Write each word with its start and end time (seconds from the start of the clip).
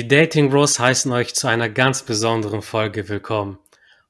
Die 0.00 0.08
Dating 0.08 0.48
Bros 0.48 0.78
heißen 0.78 1.12
euch 1.12 1.34
zu 1.34 1.46
einer 1.46 1.68
ganz 1.68 2.02
besonderen 2.02 2.62
Folge 2.62 3.10
willkommen. 3.10 3.58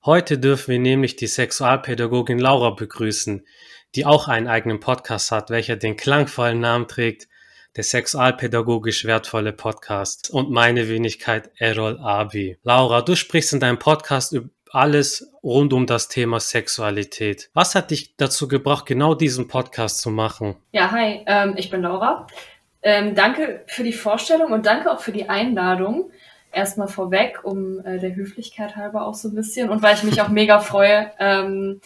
Heute 0.04 0.38
dürfen 0.38 0.70
wir 0.70 0.78
nämlich 0.78 1.16
die 1.16 1.26
Sexualpädagogin 1.26 2.38
Laura 2.38 2.70
begrüßen, 2.70 3.44
die 3.96 4.06
auch 4.06 4.28
einen 4.28 4.46
eigenen 4.46 4.78
Podcast 4.78 5.32
hat, 5.32 5.50
welcher 5.50 5.74
den 5.74 5.96
klangvollen 5.96 6.60
Namen 6.60 6.86
trägt, 6.86 7.26
der 7.74 7.82
sexualpädagogisch 7.82 9.04
wertvolle 9.04 9.52
Podcast 9.52 10.30
und 10.30 10.52
meine 10.52 10.88
Wenigkeit 10.88 11.50
Errol 11.56 11.98
Abi. 11.98 12.56
Laura, 12.62 13.02
du 13.02 13.16
sprichst 13.16 13.52
in 13.52 13.58
deinem 13.58 13.80
Podcast 13.80 14.32
über 14.32 14.48
alles 14.70 15.32
rund 15.42 15.72
um 15.72 15.86
das 15.86 16.06
Thema 16.06 16.38
Sexualität. 16.38 17.50
Was 17.52 17.74
hat 17.74 17.90
dich 17.90 18.16
dazu 18.16 18.46
gebracht, 18.46 18.86
genau 18.86 19.16
diesen 19.16 19.48
Podcast 19.48 20.02
zu 20.02 20.10
machen? 20.10 20.54
Ja, 20.70 20.92
hi, 20.92 21.24
ähm, 21.26 21.54
ich 21.56 21.68
bin 21.68 21.82
Laura. 21.82 22.28
Ähm, 22.82 23.14
danke 23.14 23.62
für 23.66 23.82
die 23.82 23.92
Vorstellung 23.92 24.52
und 24.52 24.66
danke 24.66 24.90
auch 24.90 25.00
für 25.00 25.12
die 25.12 25.28
Einladung. 25.28 26.10
Erstmal 26.52 26.88
vorweg, 26.88 27.40
um 27.44 27.84
äh, 27.84 27.98
der 27.98 28.16
Höflichkeit 28.16 28.76
halber 28.76 29.06
auch 29.06 29.14
so 29.14 29.28
ein 29.28 29.34
bisschen 29.34 29.70
und 29.70 29.82
weil 29.82 29.94
ich 29.94 30.02
mich 30.02 30.20
auch 30.20 30.28
mega 30.28 30.60
freue. 30.60 31.12
Ähm, 31.18 31.80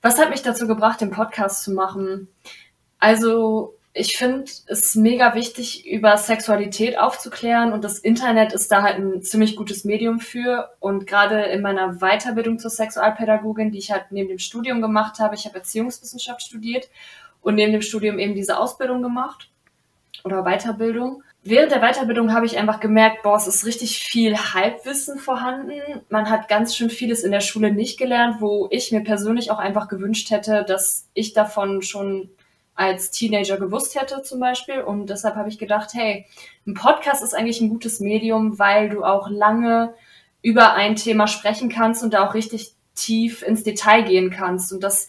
was 0.00 0.18
hat 0.18 0.30
mich 0.30 0.42
dazu 0.42 0.66
gebracht, 0.66 1.00
den 1.00 1.10
Podcast 1.10 1.62
zu 1.62 1.72
machen? 1.72 2.28
Also, 2.98 3.78
ich 3.94 4.16
finde 4.16 4.50
es 4.66 4.94
mega 4.96 5.34
wichtig, 5.34 5.86
über 5.86 6.16
Sexualität 6.16 6.98
aufzuklären 6.98 7.72
und 7.72 7.84
das 7.84 7.98
Internet 7.98 8.52
ist 8.54 8.72
da 8.72 8.82
halt 8.82 8.96
ein 8.96 9.22
ziemlich 9.22 9.54
gutes 9.54 9.84
Medium 9.84 10.18
für. 10.18 10.70
Und 10.80 11.06
gerade 11.06 11.42
in 11.42 11.60
meiner 11.60 11.98
Weiterbildung 12.00 12.58
zur 12.58 12.70
Sexualpädagogin, 12.70 13.70
die 13.70 13.78
ich 13.78 13.92
halt 13.92 14.06
neben 14.10 14.28
dem 14.28 14.38
Studium 14.38 14.80
gemacht 14.80 15.20
habe, 15.20 15.34
ich 15.34 15.44
habe 15.44 15.58
Erziehungswissenschaft 15.58 16.42
studiert 16.42 16.88
und 17.42 17.54
neben 17.54 17.72
dem 17.72 17.82
Studium 17.82 18.18
eben 18.18 18.34
diese 18.34 18.58
Ausbildung 18.58 19.02
gemacht 19.02 19.51
oder 20.24 20.44
Weiterbildung. 20.44 21.22
Während 21.44 21.72
der 21.72 21.80
Weiterbildung 21.80 22.32
habe 22.32 22.46
ich 22.46 22.56
einfach 22.56 22.78
gemerkt, 22.78 23.22
boah, 23.22 23.36
es 23.36 23.48
ist 23.48 23.66
richtig 23.66 23.98
viel 23.98 24.36
Halbwissen 24.36 25.18
vorhanden. 25.18 25.80
Man 26.08 26.30
hat 26.30 26.48
ganz 26.48 26.76
schön 26.76 26.88
vieles 26.88 27.24
in 27.24 27.32
der 27.32 27.40
Schule 27.40 27.72
nicht 27.72 27.98
gelernt, 27.98 28.36
wo 28.40 28.68
ich 28.70 28.92
mir 28.92 29.02
persönlich 29.02 29.50
auch 29.50 29.58
einfach 29.58 29.88
gewünscht 29.88 30.30
hätte, 30.30 30.64
dass 30.66 31.08
ich 31.14 31.32
davon 31.32 31.82
schon 31.82 32.30
als 32.74 33.10
Teenager 33.10 33.58
gewusst 33.58 34.00
hätte 34.00 34.22
zum 34.22 34.40
Beispiel. 34.40 34.80
Und 34.80 35.10
deshalb 35.10 35.34
habe 35.34 35.48
ich 35.48 35.58
gedacht, 35.58 35.90
hey, 35.94 36.26
ein 36.66 36.74
Podcast 36.74 37.22
ist 37.22 37.34
eigentlich 37.34 37.60
ein 37.60 37.70
gutes 37.70 38.00
Medium, 38.00 38.58
weil 38.58 38.88
du 38.88 39.04
auch 39.04 39.28
lange 39.28 39.94
über 40.42 40.74
ein 40.74 40.96
Thema 40.96 41.26
sprechen 41.26 41.68
kannst 41.68 42.02
und 42.02 42.14
da 42.14 42.26
auch 42.26 42.34
richtig 42.34 42.74
tief 42.94 43.42
ins 43.42 43.62
Detail 43.62 44.02
gehen 44.02 44.30
kannst. 44.30 44.72
Und 44.72 44.82
das 44.82 45.08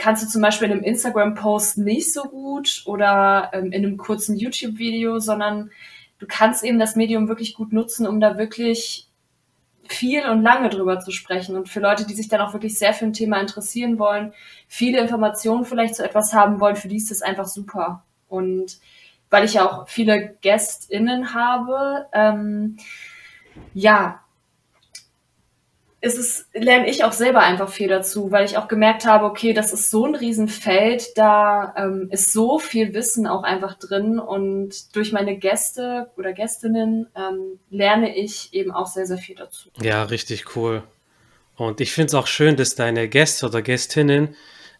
kannst 0.00 0.22
du 0.22 0.28
zum 0.28 0.40
Beispiel 0.40 0.68
in 0.68 0.72
einem 0.72 0.82
Instagram-Post 0.82 1.78
nicht 1.78 2.12
so 2.12 2.22
gut 2.22 2.82
oder 2.86 3.50
ähm, 3.52 3.66
in 3.66 3.84
einem 3.84 3.98
kurzen 3.98 4.34
YouTube-Video, 4.34 5.18
sondern 5.18 5.70
du 6.18 6.26
kannst 6.26 6.64
eben 6.64 6.78
das 6.78 6.96
Medium 6.96 7.28
wirklich 7.28 7.54
gut 7.54 7.72
nutzen, 7.72 8.06
um 8.06 8.18
da 8.18 8.38
wirklich 8.38 9.08
viel 9.86 10.24
und 10.24 10.42
lange 10.42 10.70
drüber 10.70 11.00
zu 11.00 11.10
sprechen. 11.10 11.54
Und 11.54 11.68
für 11.68 11.80
Leute, 11.80 12.06
die 12.06 12.14
sich 12.14 12.28
dann 12.28 12.40
auch 12.40 12.54
wirklich 12.54 12.78
sehr 12.78 12.94
für 12.94 13.04
ein 13.04 13.12
Thema 13.12 13.40
interessieren 13.40 13.98
wollen, 13.98 14.32
viele 14.68 15.00
Informationen 15.00 15.66
vielleicht 15.66 15.96
zu 15.96 16.04
etwas 16.04 16.32
haben 16.32 16.60
wollen, 16.60 16.76
für 16.76 16.88
die 16.88 16.96
ist 16.96 17.10
das 17.10 17.20
einfach 17.20 17.46
super. 17.46 18.02
Und 18.28 18.78
weil 19.28 19.44
ich 19.44 19.54
ja 19.54 19.68
auch 19.68 19.86
viele 19.86 20.36
GästInnen 20.40 21.34
habe, 21.34 22.06
ähm, 22.14 22.78
ja, 23.74 24.20
ist 26.02 26.18
es, 26.18 26.48
lerne 26.54 26.88
ich 26.88 27.04
auch 27.04 27.12
selber 27.12 27.40
einfach 27.40 27.68
viel 27.68 27.88
dazu, 27.88 28.30
weil 28.30 28.46
ich 28.46 28.56
auch 28.56 28.68
gemerkt 28.68 29.04
habe, 29.04 29.26
okay, 29.26 29.52
das 29.52 29.72
ist 29.72 29.90
so 29.90 30.06
ein 30.06 30.14
Riesenfeld, 30.14 31.16
da 31.16 31.74
ähm, 31.76 32.08
ist 32.10 32.32
so 32.32 32.58
viel 32.58 32.94
Wissen 32.94 33.26
auch 33.26 33.42
einfach 33.42 33.74
drin 33.74 34.18
und 34.18 34.96
durch 34.96 35.12
meine 35.12 35.36
Gäste 35.36 36.10
oder 36.16 36.32
Gästinnen 36.32 37.08
ähm, 37.14 37.58
lerne 37.68 38.16
ich 38.16 38.54
eben 38.54 38.70
auch 38.70 38.86
sehr, 38.86 39.06
sehr 39.06 39.18
viel 39.18 39.36
dazu. 39.36 39.68
Ja, 39.82 40.04
richtig 40.04 40.56
cool. 40.56 40.82
Und 41.56 41.82
ich 41.82 41.92
finde 41.92 42.06
es 42.06 42.14
auch 42.14 42.26
schön, 42.26 42.56
dass 42.56 42.74
deine 42.74 43.06
Gäste 43.08 43.44
oder 43.44 43.60
Gästinnen, 43.60 44.34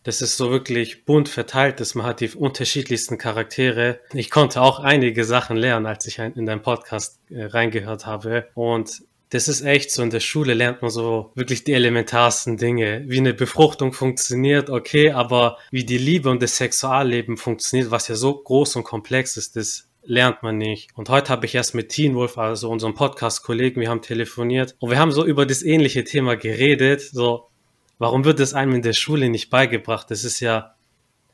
das 0.04 0.22
ist 0.22 0.38
so 0.38 0.50
wirklich 0.50 1.04
bunt 1.04 1.28
verteilt 1.28 1.78
ist. 1.82 1.94
Man 1.94 2.06
hat 2.06 2.20
die 2.20 2.30
unterschiedlichsten 2.30 3.18
Charaktere. 3.18 4.00
Ich 4.14 4.30
konnte 4.30 4.62
auch 4.62 4.80
einige 4.80 5.26
Sachen 5.26 5.58
lernen, 5.58 5.84
als 5.84 6.06
ich 6.06 6.18
in 6.18 6.46
deinen 6.46 6.62
Podcast 6.62 7.20
äh, 7.28 7.44
reingehört 7.44 8.06
habe. 8.06 8.48
Und 8.54 9.02
das 9.30 9.48
ist 9.48 9.62
echt 9.62 9.90
so. 9.90 10.02
In 10.02 10.10
der 10.10 10.20
Schule 10.20 10.54
lernt 10.54 10.82
man 10.82 10.90
so 10.90 11.30
wirklich 11.34 11.64
die 11.64 11.72
elementarsten 11.72 12.56
Dinge. 12.56 13.04
Wie 13.06 13.18
eine 13.18 13.32
Befruchtung 13.32 13.92
funktioniert, 13.92 14.70
okay, 14.70 15.12
aber 15.12 15.58
wie 15.70 15.84
die 15.84 15.98
Liebe 15.98 16.28
und 16.30 16.42
das 16.42 16.56
Sexualleben 16.56 17.36
funktioniert, 17.36 17.90
was 17.90 18.08
ja 18.08 18.16
so 18.16 18.34
groß 18.34 18.76
und 18.76 18.84
komplex 18.84 19.36
ist, 19.36 19.56
das 19.56 19.88
lernt 20.02 20.42
man 20.42 20.58
nicht. 20.58 20.90
Und 20.96 21.08
heute 21.08 21.30
habe 21.30 21.46
ich 21.46 21.54
erst 21.54 21.74
mit 21.74 21.90
Teen 21.90 22.14
Wolf, 22.16 22.38
also 22.38 22.68
unserem 22.70 22.94
Podcast-Kollegen, 22.94 23.80
wir 23.80 23.88
haben 23.88 24.02
telefoniert 24.02 24.74
und 24.80 24.90
wir 24.90 24.98
haben 24.98 25.12
so 25.12 25.24
über 25.24 25.46
das 25.46 25.62
ähnliche 25.62 26.04
Thema 26.04 26.36
geredet. 26.36 27.00
So, 27.00 27.48
warum 27.98 28.24
wird 28.24 28.40
es 28.40 28.52
einem 28.54 28.74
in 28.74 28.82
der 28.82 28.94
Schule 28.94 29.28
nicht 29.28 29.50
beigebracht? 29.50 30.10
Das 30.10 30.24
ist 30.24 30.40
ja 30.40 30.74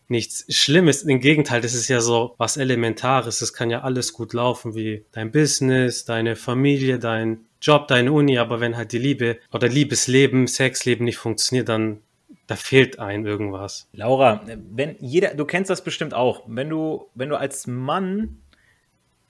nichts 0.08 0.44
Schlimmes. 0.54 1.02
Im 1.02 1.20
Gegenteil, 1.20 1.60
das 1.60 1.74
ist 1.74 1.88
ja 1.88 2.00
so 2.00 2.34
was 2.38 2.56
Elementares. 2.56 3.42
Es 3.42 3.52
kann 3.52 3.70
ja 3.70 3.82
alles 3.82 4.12
gut 4.12 4.32
laufen, 4.32 4.74
wie 4.74 5.04
dein 5.12 5.30
Business, 5.30 6.04
deine 6.04 6.36
Familie, 6.36 6.98
dein 6.98 7.46
Job, 7.60 7.88
deine 7.88 8.12
Uni, 8.12 8.38
aber 8.38 8.60
wenn 8.60 8.76
halt 8.76 8.92
die 8.92 8.98
Liebe 8.98 9.38
oder 9.52 9.68
Liebesleben, 9.68 10.46
Sexleben 10.46 11.04
nicht 11.04 11.16
funktioniert, 11.16 11.68
dann 11.68 12.00
da 12.46 12.54
fehlt 12.54 12.98
ein 12.98 13.26
irgendwas. 13.26 13.88
Laura, 13.92 14.42
wenn 14.70 14.96
jeder, 15.00 15.34
du 15.34 15.44
kennst 15.44 15.68
das 15.68 15.82
bestimmt 15.82 16.14
auch, 16.14 16.44
wenn 16.46 16.68
du, 16.68 17.08
wenn 17.14 17.28
du 17.28 17.36
als 17.36 17.66
Mann 17.66 18.40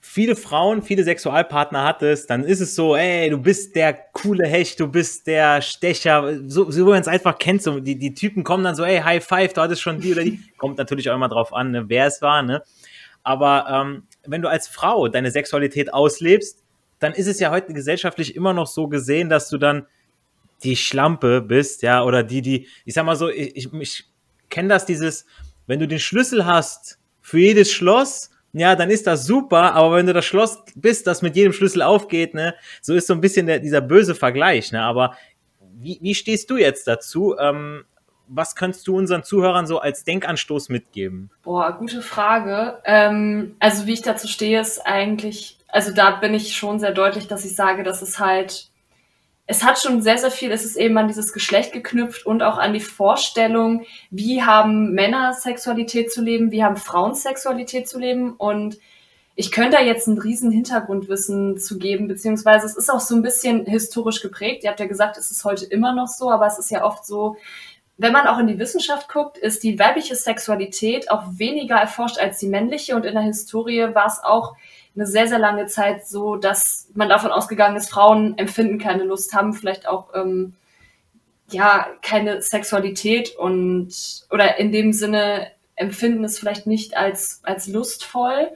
viele 0.07 0.37
Frauen, 0.37 0.83
viele 0.83 1.03
Sexualpartner 1.03 1.83
hattest, 1.83 2.31
dann 2.31 2.45
ist 2.45 2.61
es 2.61 2.77
so, 2.77 2.97
ey, 2.97 3.29
du 3.29 3.39
bist 3.39 3.75
der 3.75 3.93
coole 3.93 4.47
Hecht, 4.47 4.79
du 4.79 4.87
bist 4.87 5.27
der 5.27 5.61
Stecher, 5.61 6.39
so, 6.47 6.71
so 6.71 6.87
wie 6.87 6.91
man 6.91 7.01
es 7.01 7.09
einfach 7.09 7.39
kennt, 7.39 7.61
so, 7.63 7.81
die, 7.81 7.99
die 7.99 8.15
Typen 8.15 8.45
kommen 8.45 8.63
dann 8.63 8.77
so, 8.77 8.85
ey, 8.85 9.01
High 9.01 9.23
Five, 9.23 9.53
du 9.53 9.61
hattest 9.61 9.83
schon 9.83 10.01
die 10.01 10.13
oder 10.13 10.23
die, 10.23 10.41
kommt 10.59 10.79
natürlich 10.79 11.11
auch 11.11 11.15
immer 11.15 11.29
drauf 11.29 11.53
an, 11.53 11.73
ne, 11.73 11.89
wer 11.89 12.07
es 12.07 12.23
war, 12.23 12.43
ne, 12.43 12.63
aber 13.25 13.67
ähm, 13.69 14.05
wenn 14.25 14.43
du 14.43 14.49
als 14.49 14.69
Frau 14.69 15.09
deine 15.09 15.33
Sexualität 15.33 15.93
auslebst, 15.93 16.63
dann 17.01 17.13
ist 17.13 17.27
es 17.27 17.41
ja 17.41 17.51
heute 17.51 17.75
gesellschaftlich 17.75 18.37
immer 18.37 18.55
noch 18.55 18.69
so 18.69 18.87
gesehen, 18.87 19.29
dass 19.29 19.49
du 19.51 19.59
dann 19.59 19.87
die 20.63 20.77
Schlampe 20.77 21.43
bist, 21.43 21.83
ja, 21.83 22.05
oder 22.05 22.23
die, 22.23 22.43
die, 22.43 22.69
ich 22.85 22.95
sag 22.95 23.05
mal 23.05 23.17
so, 23.17 23.29
ich, 23.29 23.57
ich, 23.57 23.73
ich 23.75 24.05
kenne 24.49 24.69
das, 24.69 24.87
dieses, 24.87 25.27
wenn 25.67 25.81
du 25.81 25.89
den 25.89 25.99
Schlüssel 25.99 26.47
hast 26.47 26.99
für 27.21 27.39
jedes 27.39 27.73
Schloss, 27.73 28.31
ja, 28.59 28.75
dann 28.75 28.91
ist 28.91 29.07
das 29.07 29.25
super, 29.25 29.75
aber 29.75 29.97
wenn 29.97 30.07
du 30.07 30.13
das 30.13 30.25
Schloss 30.25 30.63
bist, 30.75 31.07
das 31.07 31.23
mit 31.23 31.37
jedem 31.37 31.53
Schlüssel 31.53 31.83
aufgeht, 31.83 32.35
ne, 32.35 32.55
so 32.81 32.95
ist 32.95 33.07
so 33.07 33.13
ein 33.13 33.21
bisschen 33.21 33.47
der, 33.47 33.59
dieser 33.59 33.81
böse 33.81 34.15
Vergleich, 34.15 34.73
ne, 34.73 34.83
aber 34.83 35.17
wie, 35.79 35.99
wie 36.01 36.15
stehst 36.15 36.49
du 36.51 36.57
jetzt 36.57 36.87
dazu? 36.87 37.37
Ähm, 37.39 37.85
was 38.29 38.57
könntest 38.57 38.89
du 38.89 38.97
unseren 38.97 39.23
Zuhörern 39.23 39.67
so 39.67 39.79
als 39.79 40.05
Denkanstoß 40.05 40.69
mitgeben? 40.69 41.31
Boah, 41.43 41.73
gute 41.79 42.03
Frage. 42.03 42.79
Ähm, 42.85 43.57
also 43.61 43.87
wie 43.87 43.93
ich 43.93 44.03
dazu 44.03 44.27
stehe, 44.27 44.61
ist 44.61 44.85
eigentlich, 44.87 45.59
also 45.69 45.93
da 45.93 46.13
bin 46.13 46.35
ich 46.35 46.57
schon 46.57 46.81
sehr 46.81 46.93
deutlich, 46.93 47.29
dass 47.29 47.45
ich 47.45 47.55
sage, 47.55 47.83
dass 47.83 48.03
es 48.03 48.19
halt, 48.19 48.71
es 49.47 49.63
hat 49.63 49.79
schon 49.79 50.03
sehr, 50.03 50.19
sehr 50.19 50.31
viel, 50.31 50.51
es 50.51 50.65
ist 50.65 50.77
eben 50.77 50.99
an 50.99 51.09
dieses 51.09 51.33
Geschlecht 51.33 51.73
geknüpft 51.73 52.27
und 52.27 52.43
auch 52.43 52.59
an 52.59 52.73
die 52.73 52.81
Vorstellung, 52.81 53.85
wie 54.11 54.43
haben 54.43 54.93
Männer 54.93 55.35
Sexualität 55.35 56.13
zu 56.13 56.23
leben, 56.23 56.51
wie 56.51 56.65
haben 56.65 56.77
Frauen 56.77 57.15
Sexualität 57.15 57.89
zu 57.89 57.99
leben 57.99 58.33
und 58.33 58.79
ich 59.39 59.53
könnte 59.53 59.77
da 59.77 59.83
jetzt 59.83 60.09
ein 60.09 60.19
riesen 60.19 60.51
Hintergrundwissen 60.51 61.59
zu 61.59 61.79
geben, 61.79 62.09
beziehungsweise 62.09 62.67
es 62.67 62.75
ist 62.75 62.91
auch 62.91 63.01
so 63.01 63.15
ein 63.15 63.21
bisschen 63.21 63.67
historisch 63.67 64.23
geprägt. 64.23 64.65
Ihr 64.65 64.71
habt 64.71 64.81
ja 64.81 64.87
gesagt, 64.87 65.19
es 65.19 65.31
ist 65.31 65.45
heute 65.45 65.67
immer 65.67 65.95
noch 65.95 66.09
so, 66.09 66.31
aber 66.31 66.47
es 66.47 66.59
ist 66.59 66.71
ja 66.71 66.83
oft 66.83 67.05
so, 67.05 67.37
wenn 67.99 68.13
man 68.13 68.27
auch 68.27 68.39
in 68.39 68.47
die 68.47 68.59
Wissenschaft 68.59 69.09
guckt, 69.11 69.39
ist 69.39 69.63
die 69.63 69.79
weibliche 69.79 70.15
Sexualität 70.15 71.11
auch 71.11 71.25
weniger 71.33 71.77
erforscht 71.77 72.19
als 72.19 72.39
die 72.39 72.49
männliche. 72.49 72.95
Und 72.95 73.07
in 73.07 73.15
der 73.15 73.23
Historie 73.23 73.95
war 73.95 74.07
es 74.07 74.23
auch 74.23 74.57
eine 74.97 75.07
sehr, 75.07 75.29
sehr 75.29 75.39
lange 75.39 75.67
Zeit 75.67 76.07
so, 76.07 76.37
dass 76.37 76.89
man 76.95 77.09
davon 77.09 77.31
ausgegangen 77.31 77.77
ist, 77.77 77.91
Frauen 77.91 78.37
empfinden 78.39 78.79
keine 78.79 79.05
Lust, 79.05 79.35
haben 79.35 79.53
vielleicht 79.53 79.87
auch 79.87 80.15
ähm, 80.15 80.55
ja 81.51 81.87
keine 82.03 82.43
Sexualität 82.43 83.37
und 83.37 83.93
oder 84.31 84.59
in 84.59 84.73
dem 84.73 84.93
Sinne 84.93 85.49
empfinden 85.77 86.25
es 86.25 86.39
vielleicht 86.39 86.67
nicht 86.67 86.97
als, 86.97 87.41
als 87.45 87.69
lustvoll. 87.69 88.51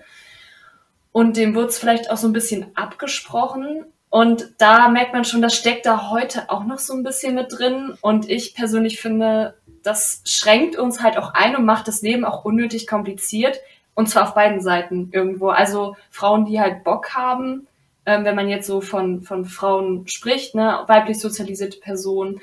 Und 1.12 1.36
dem 1.36 1.54
wurde 1.54 1.68
es 1.68 1.78
vielleicht 1.78 2.10
auch 2.10 2.16
so 2.16 2.26
ein 2.26 2.32
bisschen 2.32 2.74
abgesprochen. 2.74 3.84
Und 4.08 4.54
da 4.58 4.88
merkt 4.88 5.12
man 5.12 5.24
schon, 5.24 5.42
das 5.42 5.56
steckt 5.56 5.86
da 5.86 6.10
heute 6.10 6.50
auch 6.50 6.64
noch 6.64 6.78
so 6.78 6.94
ein 6.94 7.02
bisschen 7.02 7.34
mit 7.34 7.56
drin. 7.56 7.94
Und 8.00 8.28
ich 8.28 8.54
persönlich 8.54 9.00
finde, 9.00 9.54
das 9.82 10.22
schränkt 10.24 10.76
uns 10.76 11.02
halt 11.02 11.16
auch 11.16 11.34
ein 11.34 11.56
und 11.56 11.64
macht 11.64 11.88
das 11.88 12.02
Leben 12.02 12.24
auch 12.24 12.44
unnötig 12.44 12.86
kompliziert. 12.86 13.58
Und 13.94 14.08
zwar 14.08 14.24
auf 14.24 14.34
beiden 14.34 14.60
Seiten 14.60 15.10
irgendwo. 15.12 15.48
Also 15.48 15.96
Frauen, 16.10 16.44
die 16.44 16.60
halt 16.60 16.84
Bock 16.84 17.14
haben, 17.14 17.66
ähm, 18.06 18.24
wenn 18.24 18.36
man 18.36 18.48
jetzt 18.48 18.66
so 18.66 18.80
von, 18.80 19.22
von 19.22 19.44
Frauen 19.44 20.06
spricht, 20.08 20.54
ne, 20.54 20.84
weiblich 20.86 21.20
sozialisierte 21.20 21.78
Personen, 21.80 22.40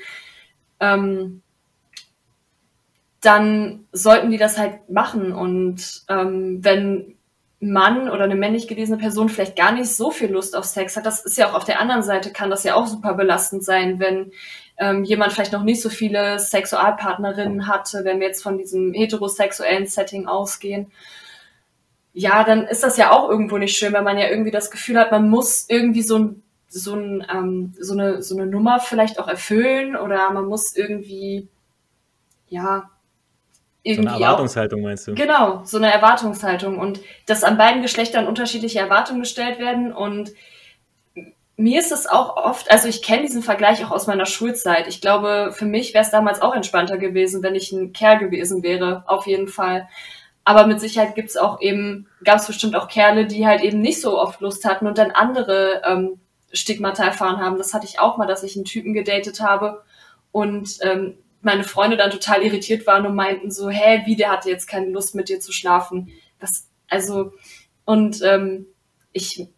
ähm, 0.80 1.42
dann 3.20 3.86
sollten 3.92 4.30
die 4.30 4.38
das 4.38 4.58
halt 4.58 4.88
machen. 4.88 5.32
Und 5.32 6.02
ähm, 6.08 6.64
wenn 6.64 7.18
Mann 7.60 8.08
oder 8.08 8.24
eine 8.24 8.36
männlich 8.36 8.68
gelesene 8.68 8.98
Person 8.98 9.28
vielleicht 9.28 9.56
gar 9.56 9.72
nicht 9.72 9.90
so 9.90 10.12
viel 10.12 10.30
Lust 10.30 10.54
auf 10.54 10.64
Sex 10.64 10.96
hat. 10.96 11.06
Das 11.06 11.24
ist 11.24 11.36
ja 11.36 11.50
auch 11.50 11.54
auf 11.54 11.64
der 11.64 11.80
anderen 11.80 12.02
Seite, 12.02 12.32
kann 12.32 12.50
das 12.50 12.62
ja 12.62 12.74
auch 12.76 12.86
super 12.86 13.14
belastend 13.14 13.64
sein, 13.64 13.98
wenn 13.98 14.30
ähm, 14.78 15.02
jemand 15.02 15.32
vielleicht 15.32 15.52
noch 15.52 15.64
nicht 15.64 15.82
so 15.82 15.88
viele 15.88 16.38
Sexualpartnerinnen 16.38 17.66
hatte, 17.66 18.04
wenn 18.04 18.20
wir 18.20 18.28
jetzt 18.28 18.44
von 18.44 18.58
diesem 18.58 18.94
heterosexuellen 18.94 19.86
Setting 19.86 20.28
ausgehen. 20.28 20.92
Ja, 22.18 22.42
dann 22.42 22.66
ist 22.66 22.82
das 22.82 22.96
ja 22.96 23.12
auch 23.12 23.28
irgendwo 23.28 23.58
nicht 23.58 23.76
schön, 23.76 23.92
wenn 23.92 24.02
man 24.02 24.18
ja 24.18 24.28
irgendwie 24.28 24.50
das 24.50 24.72
Gefühl 24.72 24.98
hat, 24.98 25.12
man 25.12 25.28
muss 25.28 25.66
irgendwie 25.68 26.02
so 26.02 26.18
ein 26.18 26.42
so, 26.66 26.94
ein, 26.94 27.24
ähm, 27.32 27.74
so, 27.80 27.92
eine, 27.94 28.22
so 28.22 28.36
eine 28.36 28.44
Nummer 28.44 28.80
vielleicht 28.80 29.20
auch 29.20 29.28
erfüllen 29.28 29.94
oder 29.94 30.30
man 30.32 30.46
muss 30.46 30.76
irgendwie, 30.76 31.48
ja, 32.48 32.90
irgendwie. 33.84 34.08
So 34.08 34.14
eine 34.16 34.24
Erwartungshaltung 34.24 34.80
auch, 34.80 34.84
meinst 34.84 35.06
du? 35.06 35.14
Genau, 35.14 35.62
so 35.64 35.78
eine 35.78 35.92
Erwartungshaltung 35.92 36.78
und 36.78 37.00
dass 37.26 37.44
an 37.44 37.56
beiden 37.56 37.82
Geschlechtern 37.82 38.26
unterschiedliche 38.26 38.80
Erwartungen 38.80 39.20
gestellt 39.20 39.60
werden 39.60 39.92
und 39.92 40.32
mir 41.56 41.80
ist 41.80 41.92
es 41.92 42.06
auch 42.08 42.36
oft, 42.36 42.70
also 42.70 42.88
ich 42.88 43.00
kenne 43.00 43.22
diesen 43.22 43.42
Vergleich 43.42 43.84
auch 43.84 43.92
aus 43.92 44.08
meiner 44.08 44.26
Schulzeit. 44.26 44.88
Ich 44.88 45.00
glaube, 45.00 45.50
für 45.52 45.66
mich 45.66 45.94
wäre 45.94 46.04
es 46.04 46.10
damals 46.10 46.42
auch 46.42 46.54
entspannter 46.54 46.98
gewesen, 46.98 47.42
wenn 47.44 47.54
ich 47.54 47.72
ein 47.72 47.92
Kerl 47.92 48.18
gewesen 48.18 48.62
wäre, 48.64 49.04
auf 49.06 49.26
jeden 49.26 49.48
Fall. 49.48 49.88
Aber 50.44 50.66
mit 50.66 50.80
Sicherheit 50.80 51.14
gibt 51.14 51.28
es 51.28 51.36
auch 51.36 51.60
eben, 51.60 52.06
gab 52.24 52.38
es 52.38 52.46
bestimmt 52.46 52.74
auch 52.74 52.88
Kerle, 52.88 53.26
die 53.26 53.46
halt 53.46 53.62
eben 53.62 53.80
nicht 53.80 54.00
so 54.00 54.18
oft 54.18 54.40
Lust 54.40 54.64
hatten 54.64 54.86
und 54.86 54.96
dann 54.96 55.10
andere 55.10 55.82
ähm, 55.84 56.20
Stigmata 56.52 57.04
erfahren 57.04 57.40
haben. 57.40 57.58
Das 57.58 57.74
hatte 57.74 57.86
ich 57.86 58.00
auch 58.00 58.16
mal, 58.16 58.26
dass 58.26 58.42
ich 58.42 58.56
einen 58.56 58.64
Typen 58.64 58.94
gedatet 58.94 59.40
habe 59.40 59.82
und 60.32 60.78
ähm, 60.82 61.18
meine 61.42 61.64
Freunde 61.64 61.96
dann 61.96 62.10
total 62.10 62.42
irritiert 62.42 62.86
waren 62.86 63.06
und 63.06 63.14
meinten 63.14 63.50
so, 63.50 63.68
hä, 63.68 64.02
wie, 64.06 64.16
der 64.16 64.30
hatte 64.30 64.50
jetzt 64.50 64.66
keine 64.66 64.90
Lust 64.90 65.14
mit 65.14 65.28
dir 65.28 65.40
zu 65.40 65.52
schlafen. 65.52 66.08
Das, 66.40 66.68
also, 66.88 67.32
und 67.84 68.22
ähm, 68.22 68.66
ich 69.12 69.48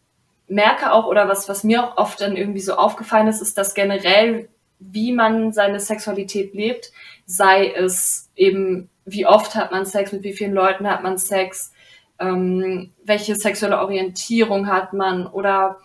merke 0.46 0.92
auch, 0.92 1.06
oder 1.06 1.28
was, 1.28 1.48
was 1.48 1.64
mir 1.64 1.84
auch 1.84 1.96
oft 1.96 2.20
dann 2.20 2.36
irgendwie 2.36 2.60
so 2.60 2.74
aufgefallen 2.74 3.28
ist, 3.28 3.40
ist, 3.40 3.56
dass 3.56 3.74
generell, 3.74 4.48
wie 4.80 5.12
man 5.12 5.52
seine 5.52 5.78
Sexualität 5.78 6.54
lebt, 6.54 6.90
sei 7.26 7.70
es 7.70 8.30
eben, 8.34 8.88
wie 9.04 9.26
oft 9.26 9.54
hat 9.54 9.70
man 9.70 9.86
Sex, 9.86 10.12
mit 10.12 10.24
wie 10.24 10.32
vielen 10.32 10.54
Leuten 10.54 10.88
hat 10.88 11.02
man 11.02 11.18
Sex, 11.18 11.72
ähm, 12.18 12.90
welche 13.04 13.36
sexuelle 13.36 13.78
Orientierung 13.78 14.66
hat 14.66 14.92
man 14.92 15.26
oder 15.26 15.78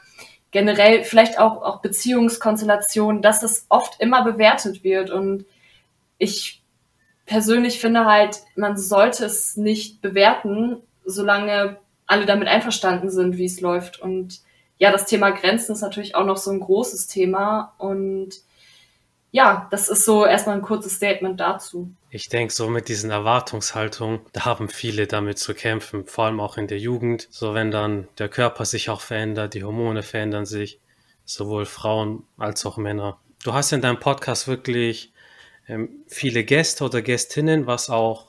generell 0.51 1.03
vielleicht 1.03 1.37
auch, 1.37 1.61
auch 1.61 1.81
Beziehungskonstellationen, 1.81 3.21
dass 3.21 3.41
das 3.41 3.65
oft 3.69 3.99
immer 3.99 4.23
bewertet 4.23 4.85
wird. 4.85 5.09
Und 5.09 5.45
ich 6.17 6.63
persönlich 7.25 7.79
finde 7.79 8.05
halt, 8.05 8.39
man 8.55 8.77
sollte 8.77 9.25
es 9.25 9.57
nicht 9.57 10.01
bewerten, 10.01 10.77
solange 11.03 11.77
alle 12.07 12.25
damit 12.25 12.47
einverstanden 12.47 13.09
sind, 13.09 13.37
wie 13.37 13.45
es 13.45 13.59
läuft. 13.59 13.99
Und 13.99 14.41
ja, 14.77 14.91
das 14.91 15.05
Thema 15.05 15.31
Grenzen 15.31 15.73
ist 15.73 15.81
natürlich 15.81 16.15
auch 16.15 16.25
noch 16.25 16.37
so 16.37 16.51
ein 16.51 16.61
großes 16.61 17.07
Thema. 17.07 17.73
Und 17.77 18.35
ja, 19.35 19.67
das 19.69 19.89
ist 19.89 20.05
so 20.05 20.25
erstmal 20.25 20.55
ein 20.55 20.61
kurzes 20.61 20.93
Statement 20.93 21.41
dazu. 21.41 21.91
Ich 22.09 22.29
denke, 22.29 22.53
so 22.53 22.69
mit 22.69 22.87
diesen 22.87 23.11
Erwartungshaltungen, 23.11 24.21
da 24.31 24.45
haben 24.45 24.69
viele 24.69 25.07
damit 25.07 25.39
zu 25.39 25.53
kämpfen, 25.53 26.05
vor 26.05 26.23
allem 26.23 26.39
auch 26.39 26.55
in 26.55 26.67
der 26.67 26.79
Jugend. 26.79 27.27
So 27.31 27.53
wenn 27.53 27.69
dann 27.69 28.07
der 28.17 28.29
Körper 28.29 28.63
sich 28.63 28.89
auch 28.89 29.01
verändert, 29.01 29.53
die 29.53 29.65
Hormone 29.65 30.03
verändern 30.03 30.45
sich, 30.45 30.79
sowohl 31.25 31.65
Frauen 31.65 32.23
als 32.37 32.65
auch 32.65 32.77
Männer. 32.77 33.19
Du 33.43 33.53
hast 33.53 33.73
in 33.73 33.81
deinem 33.81 33.99
Podcast 33.99 34.47
wirklich 34.47 35.11
ähm, 35.67 35.89
viele 36.07 36.45
Gäste 36.45 36.85
oder 36.85 37.01
Gästinnen, 37.01 37.67
was 37.67 37.89
auch 37.89 38.27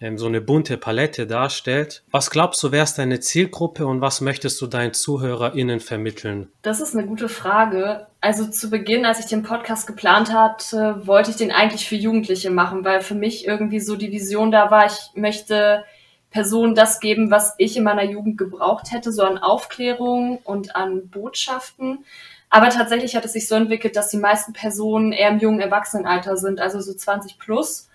ähm, 0.00 0.16
so 0.16 0.26
eine 0.26 0.40
bunte 0.40 0.76
Palette 0.76 1.26
darstellt. 1.26 2.04
Was 2.12 2.30
glaubst 2.30 2.62
du, 2.62 2.70
wer 2.70 2.84
ist 2.84 2.94
deine 2.98 3.18
Zielgruppe 3.18 3.84
und 3.84 4.00
was 4.00 4.20
möchtest 4.20 4.60
du 4.60 4.68
deinen 4.68 4.94
ZuhörerInnen 4.94 5.80
vermitteln? 5.80 6.52
Das 6.62 6.80
ist 6.80 6.94
eine 6.94 7.04
gute 7.04 7.28
Frage. 7.28 8.06
Also 8.22 8.46
zu 8.46 8.68
Beginn, 8.68 9.06
als 9.06 9.18
ich 9.18 9.26
den 9.26 9.42
Podcast 9.42 9.86
geplant 9.86 10.32
hatte, 10.32 11.06
wollte 11.06 11.30
ich 11.30 11.36
den 11.36 11.52
eigentlich 11.52 11.88
für 11.88 11.96
Jugendliche 11.96 12.50
machen, 12.50 12.84
weil 12.84 13.00
für 13.00 13.14
mich 13.14 13.46
irgendwie 13.46 13.80
so 13.80 13.96
die 13.96 14.12
Vision 14.12 14.50
da 14.50 14.70
war, 14.70 14.86
ich 14.86 15.10
möchte 15.14 15.84
Personen 16.30 16.74
das 16.74 17.00
geben, 17.00 17.30
was 17.30 17.54
ich 17.56 17.76
in 17.76 17.84
meiner 17.84 18.04
Jugend 18.04 18.36
gebraucht 18.36 18.92
hätte, 18.92 19.10
so 19.10 19.22
an 19.22 19.38
Aufklärung 19.38 20.38
und 20.44 20.76
an 20.76 21.08
Botschaften. 21.08 22.04
Aber 22.50 22.68
tatsächlich 22.68 23.16
hat 23.16 23.24
es 23.24 23.32
sich 23.32 23.48
so 23.48 23.54
entwickelt, 23.54 23.96
dass 23.96 24.10
die 24.10 24.18
meisten 24.18 24.52
Personen 24.52 25.12
eher 25.12 25.30
im 25.30 25.38
jungen 25.38 25.60
Erwachsenenalter 25.60 26.36
sind, 26.36 26.60
also 26.60 26.80
so 26.80 26.92
20 26.92 27.38
plus. 27.38 27.88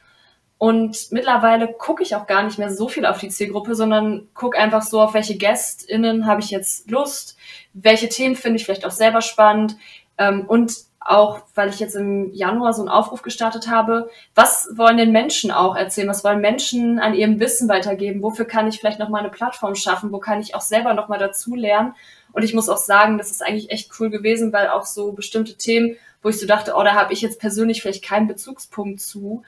Und 0.57 1.11
mittlerweile 1.11 1.71
gucke 1.71 2.01
ich 2.01 2.15
auch 2.15 2.27
gar 2.27 2.43
nicht 2.43 2.57
mehr 2.57 2.73
so 2.73 2.87
viel 2.87 3.05
auf 3.05 3.19
die 3.19 3.27
Zielgruppe, 3.27 3.75
sondern 3.75 4.27
gucke 4.33 4.57
einfach 4.57 4.81
so, 4.81 5.01
auf 5.01 5.13
welche 5.13 5.35
GästInnen 5.35 6.25
habe 6.25 6.41
ich 6.41 6.49
jetzt 6.49 6.89
Lust, 6.89 7.37
welche 7.73 8.07
Themen 8.07 8.35
finde 8.35 8.57
ich 8.57 8.65
vielleicht 8.65 8.85
auch 8.85 8.91
selber 8.91 9.21
spannend. 9.21 9.75
Ähm, 10.17 10.45
und 10.47 10.73
auch, 10.99 11.41
weil 11.53 11.69
ich 11.69 11.79
jetzt 11.79 11.95
im 11.95 12.33
Januar 12.33 12.73
so 12.73 12.81
einen 12.81 12.89
Aufruf 12.89 13.21
gestartet 13.21 13.69
habe, 13.69 14.09
was 14.33 14.69
wollen 14.73 14.97
denn 14.97 15.11
Menschen 15.11 15.51
auch 15.51 15.75
erzählen? 15.75 16.09
Was 16.09 16.23
wollen 16.23 16.41
Menschen 16.41 16.99
an 16.99 17.13
ihrem 17.13 17.39
Wissen 17.39 17.69
weitergeben? 17.69 18.23
Wofür 18.23 18.45
kann 18.45 18.67
ich 18.67 18.79
vielleicht 18.79 18.99
nochmal 18.99 19.21
eine 19.21 19.29
Plattform 19.29 19.75
schaffen? 19.75 20.11
Wo 20.11 20.17
kann 20.17 20.41
ich 20.41 20.55
auch 20.55 20.61
selber 20.61 20.95
nochmal 20.95 21.19
dazu 21.19 21.53
lernen? 21.53 21.93
Und 22.33 22.43
ich 22.43 22.55
muss 22.55 22.69
auch 22.69 22.77
sagen, 22.77 23.19
das 23.19 23.29
ist 23.29 23.43
eigentlich 23.43 23.69
echt 23.69 23.91
cool 23.99 24.09
gewesen, 24.09 24.51
weil 24.51 24.67
auch 24.67 24.85
so 24.85 25.11
bestimmte 25.11 25.55
Themen, 25.55 25.95
wo 26.23 26.29
ich 26.29 26.39
so 26.39 26.47
dachte, 26.47 26.73
oh, 26.75 26.83
da 26.83 26.95
habe 26.95 27.13
ich 27.13 27.21
jetzt 27.21 27.39
persönlich 27.39 27.83
vielleicht 27.83 28.03
keinen 28.03 28.27
Bezugspunkt 28.27 28.99
zu, 28.99 29.43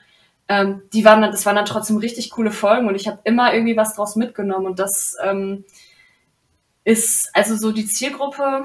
ähm, 0.48 0.82
die 0.92 1.04
waren 1.04 1.20
dann, 1.20 1.32
das 1.32 1.44
waren 1.44 1.56
dann 1.56 1.66
trotzdem 1.66 1.98
richtig 1.98 2.30
coole 2.30 2.50
Folgen 2.50 2.88
und 2.88 2.94
ich 2.94 3.06
habe 3.06 3.18
immer 3.24 3.52
irgendwie 3.52 3.76
was 3.76 3.94
draus 3.94 4.16
mitgenommen 4.16 4.66
und 4.66 4.78
das 4.78 5.16
ähm, 5.22 5.64
ist, 6.84 7.28
also 7.34 7.54
so 7.56 7.72
die 7.72 7.86
Zielgruppe 7.86 8.64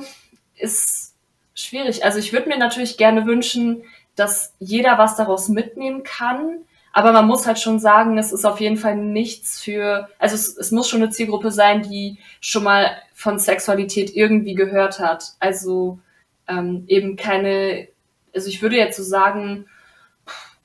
ist 0.55 1.12
schwierig. 1.55 2.03
Also 2.03 2.19
ich 2.19 2.33
würde 2.33 2.49
mir 2.49 2.57
natürlich 2.57 2.97
gerne 2.97 3.25
wünschen, 3.25 3.83
dass 4.15 4.53
jeder 4.59 4.97
was 4.97 5.15
daraus 5.15 5.49
mitnehmen 5.49 6.03
kann, 6.03 6.59
aber 6.91 7.11
man 7.11 7.25
muss 7.25 7.47
halt 7.47 7.59
schon 7.59 7.79
sagen, 7.79 8.17
es 8.17 8.31
ist 8.31 8.45
auf 8.45 8.59
jeden 8.59 8.77
Fall 8.77 8.95
nichts 8.95 9.59
für, 9.59 10.09
also 10.19 10.35
es, 10.35 10.55
es 10.57 10.71
muss 10.71 10.87
schon 10.87 11.01
eine 11.01 11.11
Zielgruppe 11.11 11.51
sein, 11.51 11.81
die 11.81 12.19
schon 12.39 12.63
mal 12.63 12.91
von 13.13 13.39
Sexualität 13.39 14.15
irgendwie 14.15 14.53
gehört 14.53 14.99
hat. 14.99 15.33
Also 15.39 15.99
ähm, 16.47 16.83
eben 16.87 17.15
keine, 17.15 17.87
also 18.35 18.47
ich 18.47 18.61
würde 18.61 18.77
jetzt 18.77 18.97
so 18.97 19.03
sagen, 19.03 19.65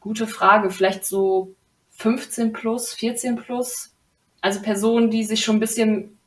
Gute 0.01 0.27
Frage. 0.27 0.71
Vielleicht 0.71 1.05
so 1.05 1.55
15 1.91 2.53
plus, 2.53 2.95
14 2.95 3.37
plus. 3.37 3.95
Also 4.41 4.63
Personen, 4.63 5.11
die 5.11 5.25
sich 5.25 5.45
schon 5.45 5.57
ein 5.57 5.61
bisschen, 5.61 6.19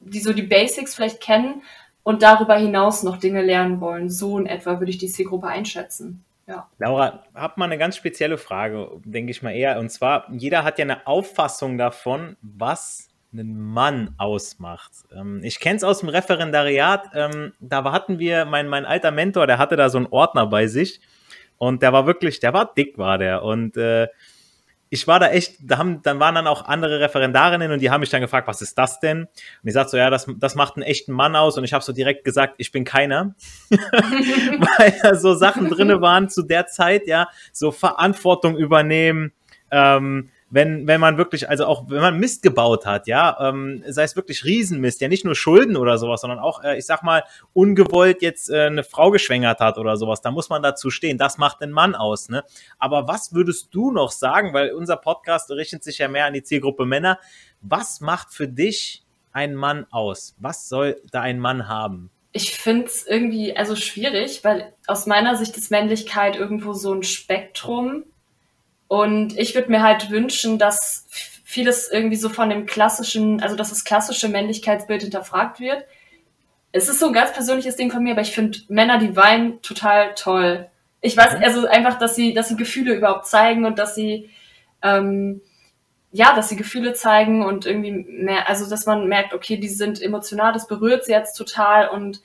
die 0.00 0.20
so 0.20 0.32
die 0.32 0.42
Basics 0.42 0.94
vielleicht 0.94 1.20
kennen 1.20 1.62
und 2.10 2.22
darüber 2.22 2.56
hinaus 2.56 3.02
noch 3.02 3.16
Dinge 3.16 3.42
lernen 3.42 3.80
wollen. 3.80 4.10
So 4.10 4.38
in 4.38 4.46
etwa 4.46 4.78
würde 4.78 4.90
ich 4.90 4.98
die 4.98 5.08
Zielgruppe 5.08 5.46
einschätzen. 5.46 6.24
Ja. 6.46 6.68
Laura, 6.78 7.22
hab 7.34 7.56
mal 7.56 7.66
eine 7.66 7.78
ganz 7.78 7.96
spezielle 7.96 8.36
Frage, 8.36 8.90
denke 9.04 9.30
ich 9.30 9.42
mal 9.42 9.52
eher. 9.52 9.78
Und 9.78 9.90
zwar, 9.90 10.26
jeder 10.32 10.64
hat 10.64 10.78
ja 10.78 10.84
eine 10.84 11.06
Auffassung 11.06 11.78
davon, 11.78 12.36
was 12.42 13.08
einen 13.32 13.60
Mann 13.60 14.14
ausmacht. 14.18 14.90
Ähm, 15.14 15.40
ich 15.44 15.60
kenne 15.60 15.76
es 15.76 15.84
aus 15.84 16.00
dem 16.00 16.08
Referendariat. 16.08 17.10
Ähm, 17.14 17.52
da 17.60 17.84
hatten 17.92 18.18
wir, 18.18 18.44
mein, 18.44 18.68
mein 18.68 18.84
alter 18.84 19.12
Mentor, 19.12 19.46
der 19.46 19.58
hatte 19.58 19.76
da 19.76 19.88
so 19.88 19.98
einen 19.98 20.08
Ordner 20.08 20.46
bei 20.46 20.66
sich 20.66 21.00
und 21.58 21.82
der 21.82 21.92
war 21.92 22.06
wirklich, 22.06 22.40
der 22.40 22.52
war 22.52 22.74
dick, 22.74 22.98
war 22.98 23.18
der. 23.18 23.44
Und 23.44 23.76
äh, 23.76 24.08
ich 24.92 25.06
war 25.06 25.20
da 25.20 25.28
echt, 25.28 25.56
da 25.62 25.78
haben, 25.78 26.02
dann 26.02 26.18
waren 26.18 26.34
dann 26.34 26.48
auch 26.48 26.66
andere 26.66 26.98
Referendarinnen 26.98 27.70
und 27.70 27.80
die 27.80 27.90
haben 27.90 28.00
mich 28.00 28.10
dann 28.10 28.20
gefragt, 28.20 28.48
was 28.48 28.60
ist 28.60 28.76
das 28.76 28.98
denn? 28.98 29.20
Und 29.22 29.28
ich 29.62 29.72
sagte 29.72 29.92
so, 29.92 29.96
ja, 29.96 30.10
das, 30.10 30.26
das 30.36 30.56
macht 30.56 30.74
einen 30.74 30.82
echten 30.82 31.12
Mann 31.12 31.36
aus. 31.36 31.56
Und 31.56 31.62
ich 31.62 31.72
habe 31.72 31.84
so 31.84 31.92
direkt 31.92 32.24
gesagt, 32.24 32.54
ich 32.58 32.72
bin 32.72 32.84
keiner. 32.84 33.36
Weil 33.70 34.98
da 35.00 35.14
so 35.14 35.34
Sachen 35.34 35.70
drinne 35.70 36.00
waren 36.00 36.28
zu 36.28 36.42
der 36.42 36.66
Zeit, 36.66 37.06
ja, 37.06 37.28
so 37.52 37.70
Verantwortung 37.70 38.56
übernehmen, 38.56 39.32
ähm, 39.70 40.30
wenn, 40.50 40.86
wenn 40.88 41.00
man 41.00 41.16
wirklich, 41.16 41.48
also 41.48 41.64
auch 41.64 41.88
wenn 41.88 42.00
man 42.00 42.18
Mist 42.18 42.42
gebaut 42.42 42.84
hat, 42.84 43.06
ja, 43.06 43.36
ähm, 43.40 43.84
sei 43.86 44.02
es 44.02 44.16
wirklich 44.16 44.44
Riesenmist, 44.44 45.00
ja 45.00 45.08
nicht 45.08 45.24
nur 45.24 45.36
Schulden 45.36 45.76
oder 45.76 45.96
sowas, 45.96 46.20
sondern 46.20 46.40
auch, 46.40 46.62
äh, 46.64 46.76
ich 46.76 46.86
sag 46.86 47.02
mal, 47.02 47.22
ungewollt 47.52 48.20
jetzt 48.20 48.50
äh, 48.50 48.66
eine 48.66 48.82
Frau 48.82 49.10
geschwängert 49.10 49.60
hat 49.60 49.78
oder 49.78 49.96
sowas, 49.96 50.20
da 50.20 50.32
muss 50.32 50.48
man 50.48 50.62
dazu 50.62 50.90
stehen. 50.90 51.18
Das 51.18 51.38
macht 51.38 51.62
den 51.62 51.70
Mann 51.70 51.94
aus, 51.94 52.28
ne? 52.28 52.44
Aber 52.78 53.06
was 53.06 53.32
würdest 53.32 53.72
du 53.72 53.92
noch 53.92 54.10
sagen, 54.10 54.52
weil 54.52 54.72
unser 54.72 54.96
Podcast 54.96 55.50
richtet 55.52 55.84
sich 55.84 55.98
ja 55.98 56.08
mehr 56.08 56.26
an 56.26 56.34
die 56.34 56.42
Zielgruppe 56.42 56.84
Männer, 56.84 57.18
was 57.60 58.00
macht 58.00 58.34
für 58.34 58.48
dich 58.48 59.04
ein 59.32 59.54
Mann 59.54 59.86
aus? 59.90 60.34
Was 60.38 60.68
soll 60.68 61.00
da 61.12 61.20
ein 61.20 61.38
Mann 61.38 61.68
haben? 61.68 62.10
Ich 62.32 62.56
finde 62.56 62.86
es 62.86 63.06
irgendwie 63.06 63.56
also 63.56 63.76
schwierig, 63.76 64.42
weil 64.44 64.72
aus 64.86 65.06
meiner 65.06 65.36
Sicht 65.36 65.56
ist 65.56 65.70
Männlichkeit 65.70 66.36
irgendwo 66.36 66.72
so 66.72 66.92
ein 66.92 67.02
Spektrum 67.02 68.04
und 68.90 69.38
ich 69.38 69.54
würde 69.54 69.70
mir 69.70 69.84
halt 69.84 70.10
wünschen, 70.10 70.58
dass 70.58 71.06
vieles 71.44 71.88
irgendwie 71.92 72.16
so 72.16 72.28
von 72.28 72.50
dem 72.50 72.66
klassischen, 72.66 73.40
also 73.40 73.54
dass 73.54 73.68
das 73.68 73.84
klassische 73.84 74.28
Männlichkeitsbild 74.28 75.02
hinterfragt 75.02 75.60
wird. 75.60 75.84
Es 76.72 76.88
ist 76.88 76.98
so 76.98 77.06
ein 77.06 77.12
ganz 77.12 77.32
persönliches 77.32 77.76
Ding 77.76 77.92
von 77.92 78.02
mir, 78.02 78.14
aber 78.14 78.22
ich 78.22 78.32
finde 78.32 78.58
Männer, 78.66 78.98
die 78.98 79.14
weinen, 79.14 79.62
total 79.62 80.12
toll. 80.16 80.68
Ich 81.00 81.16
weiß, 81.16 81.38
mhm. 81.38 81.44
also 81.44 81.68
einfach, 81.68 82.00
dass 82.00 82.16
sie, 82.16 82.34
dass 82.34 82.48
sie 82.48 82.56
Gefühle 82.56 82.94
überhaupt 82.94 83.28
zeigen 83.28 83.64
und 83.64 83.78
dass 83.78 83.94
sie, 83.94 84.28
ähm, 84.82 85.40
ja, 86.10 86.34
dass 86.34 86.48
sie 86.48 86.56
Gefühle 86.56 86.92
zeigen 86.92 87.44
und 87.44 87.66
irgendwie 87.66 87.92
mehr, 87.92 88.48
also 88.48 88.68
dass 88.68 88.86
man 88.86 89.06
merkt, 89.06 89.34
okay, 89.34 89.56
die 89.56 89.68
sind 89.68 90.02
emotional, 90.02 90.52
das 90.52 90.66
berührt 90.66 91.04
sie 91.04 91.12
jetzt 91.12 91.34
total 91.34 91.90
und 91.90 92.20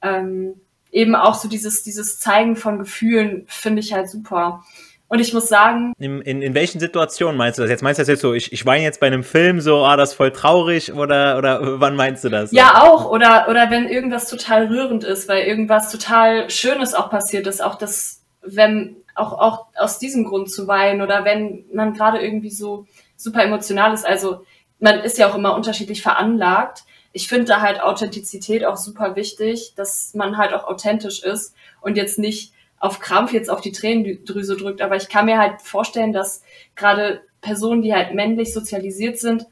ähm, 0.00 0.58
eben 0.90 1.14
auch 1.14 1.34
so 1.34 1.50
dieses, 1.50 1.82
dieses 1.82 2.18
Zeigen 2.18 2.56
von 2.56 2.78
Gefühlen 2.78 3.44
finde 3.46 3.80
ich 3.80 3.92
halt 3.92 4.08
super. 4.08 4.64
Und 5.10 5.20
ich 5.20 5.32
muss 5.32 5.48
sagen. 5.48 5.94
In, 5.98 6.20
in, 6.20 6.42
in 6.42 6.54
welchen 6.54 6.80
Situationen 6.80 7.36
meinst 7.36 7.58
du 7.58 7.62
das? 7.62 7.70
Jetzt 7.70 7.82
meinst 7.82 7.98
du 7.98 8.02
das 8.02 8.08
jetzt 8.08 8.20
so, 8.20 8.34
ich, 8.34 8.52
ich 8.52 8.66
weine 8.66 8.84
jetzt 8.84 9.00
bei 9.00 9.06
einem 9.06 9.24
Film 9.24 9.60
so, 9.60 9.84
ah, 9.84 9.96
das 9.96 10.10
ist 10.10 10.16
voll 10.16 10.32
traurig 10.32 10.92
oder, 10.92 11.38
oder 11.38 11.80
wann 11.80 11.96
meinst 11.96 12.24
du 12.24 12.28
das? 12.28 12.52
Ja, 12.52 12.82
auch. 12.82 13.10
Oder, 13.10 13.46
oder 13.48 13.70
wenn 13.70 13.88
irgendwas 13.88 14.28
total 14.28 14.66
rührend 14.66 15.04
ist, 15.04 15.26
weil 15.26 15.44
irgendwas 15.44 15.90
total 15.90 16.50
Schönes 16.50 16.92
auch 16.92 17.08
passiert 17.08 17.46
ist. 17.46 17.62
Auch 17.62 17.76
das, 17.76 18.22
wenn, 18.42 18.96
auch, 19.14 19.32
auch 19.32 19.66
aus 19.76 19.98
diesem 19.98 20.24
Grund 20.24 20.50
zu 20.50 20.68
weinen 20.68 21.00
oder 21.00 21.24
wenn 21.24 21.64
man 21.72 21.94
gerade 21.94 22.18
irgendwie 22.18 22.50
so 22.50 22.86
super 23.16 23.42
emotional 23.42 23.94
ist. 23.94 24.06
Also, 24.06 24.44
man 24.78 25.00
ist 25.00 25.18
ja 25.18 25.28
auch 25.28 25.34
immer 25.34 25.54
unterschiedlich 25.54 26.02
veranlagt. 26.02 26.84
Ich 27.12 27.28
finde 27.28 27.46
da 27.46 27.62
halt 27.62 27.82
Authentizität 27.82 28.64
auch 28.64 28.76
super 28.76 29.16
wichtig, 29.16 29.72
dass 29.74 30.12
man 30.14 30.36
halt 30.36 30.52
auch 30.52 30.64
authentisch 30.68 31.22
ist 31.22 31.54
und 31.80 31.96
jetzt 31.96 32.18
nicht 32.18 32.52
auf 32.80 33.00
Krampf 33.00 33.32
jetzt 33.32 33.50
auf 33.50 33.60
die 33.60 33.72
Tränendrüse 33.72 34.56
drückt. 34.56 34.80
Aber 34.82 34.96
ich 34.96 35.08
kann 35.08 35.26
mir 35.26 35.38
halt 35.38 35.62
vorstellen, 35.62 36.12
dass 36.12 36.42
gerade 36.76 37.22
Personen, 37.40 37.82
die 37.82 37.94
halt 37.94 38.14
männlich 38.14 38.52
sozialisiert 38.52 39.18
sind, 39.18 39.46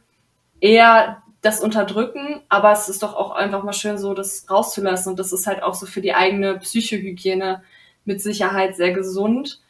eher 0.61 1.23
das 1.43 1.61
unterdrücken, 1.61 2.41
aber 2.49 2.73
es 2.73 2.89
ist 2.89 3.03
doch 3.03 3.15
auch 3.15 3.31
einfach 3.31 3.63
mal 3.63 3.73
schön 3.73 3.99
so, 3.99 4.15
das 4.15 4.51
rauszulassen 4.51 5.11
und 5.11 5.19
das 5.19 5.33
ist 5.33 5.47
halt 5.47 5.63
auch 5.63 5.75
so 5.75 5.87
für 5.87 6.01
die 6.01 6.15
eigene 6.15 6.59
Psychohygiene 6.59 7.63
mit 8.05 8.21
Sicherheit 8.21 8.75
sehr 8.75 8.93
gesund. 8.93 9.61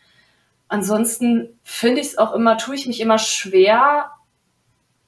Ansonsten 0.69 1.59
finde 1.63 2.01
ich 2.01 2.09
es 2.09 2.19
auch 2.19 2.33
immer, 2.33 2.57
tue 2.57 2.77
ich 2.77 2.87
mich 2.87 3.01
immer 3.01 3.19
schwer, 3.19 4.13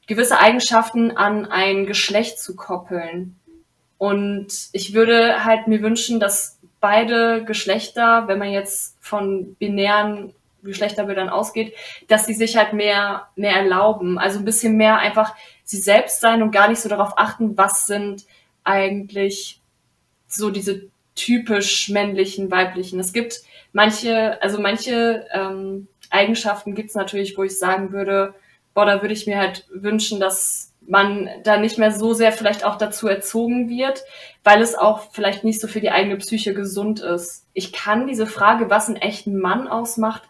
gewisse 0.06 0.38
Eigenschaften 0.38 1.16
an 1.16 1.46
ein 1.46 1.86
Geschlecht 1.86 2.38
zu 2.38 2.54
koppeln. 2.54 3.36
Und 3.98 4.68
ich 4.72 4.94
würde 4.94 5.44
halt 5.44 5.66
mir 5.66 5.82
wünschen, 5.82 6.20
dass 6.20 6.57
beide 6.80 7.44
Geschlechter, 7.44 8.28
wenn 8.28 8.38
man 8.38 8.50
jetzt 8.50 8.96
von 9.00 9.54
binären 9.56 10.34
Geschlechterbildern 10.62 11.28
ausgeht, 11.28 11.74
dass 12.08 12.26
sie 12.26 12.34
sich 12.34 12.56
halt 12.56 12.72
mehr, 12.72 13.28
mehr 13.36 13.54
erlauben. 13.54 14.18
Also 14.18 14.38
ein 14.38 14.44
bisschen 14.44 14.76
mehr 14.76 14.98
einfach 14.98 15.34
sie 15.64 15.78
selbst 15.78 16.20
sein 16.20 16.42
und 16.42 16.50
gar 16.50 16.68
nicht 16.68 16.80
so 16.80 16.88
darauf 16.88 17.16
achten, 17.16 17.56
was 17.56 17.86
sind 17.86 18.24
eigentlich 18.64 19.60
so 20.26 20.50
diese 20.50 20.88
typisch 21.14 21.88
männlichen, 21.88 22.50
weiblichen. 22.50 23.00
Es 23.00 23.12
gibt 23.12 23.40
manche, 23.72 24.40
also 24.42 24.60
manche 24.60 25.26
ähm, 25.32 25.88
Eigenschaften 26.10 26.74
gibt 26.74 26.90
es 26.90 26.94
natürlich, 26.94 27.36
wo 27.36 27.42
ich 27.42 27.58
sagen 27.58 27.92
würde, 27.92 28.34
boah, 28.74 28.86
da 28.86 29.02
würde 29.02 29.14
ich 29.14 29.26
mir 29.26 29.38
halt 29.38 29.66
wünschen, 29.70 30.20
dass 30.20 30.72
man 30.88 31.28
da 31.44 31.58
nicht 31.58 31.78
mehr 31.78 31.92
so 31.92 32.14
sehr 32.14 32.32
vielleicht 32.32 32.64
auch 32.64 32.76
dazu 32.76 33.08
erzogen 33.08 33.68
wird, 33.68 34.02
weil 34.42 34.62
es 34.62 34.74
auch 34.74 35.10
vielleicht 35.12 35.44
nicht 35.44 35.60
so 35.60 35.68
für 35.68 35.80
die 35.80 35.90
eigene 35.90 36.16
Psyche 36.16 36.54
gesund 36.54 37.00
ist. 37.00 37.46
Ich 37.52 37.72
kann 37.72 38.06
diese 38.06 38.26
Frage, 38.26 38.70
was 38.70 38.88
einen 38.88 38.96
echten 38.96 39.38
Mann 39.38 39.68
ausmacht, 39.68 40.22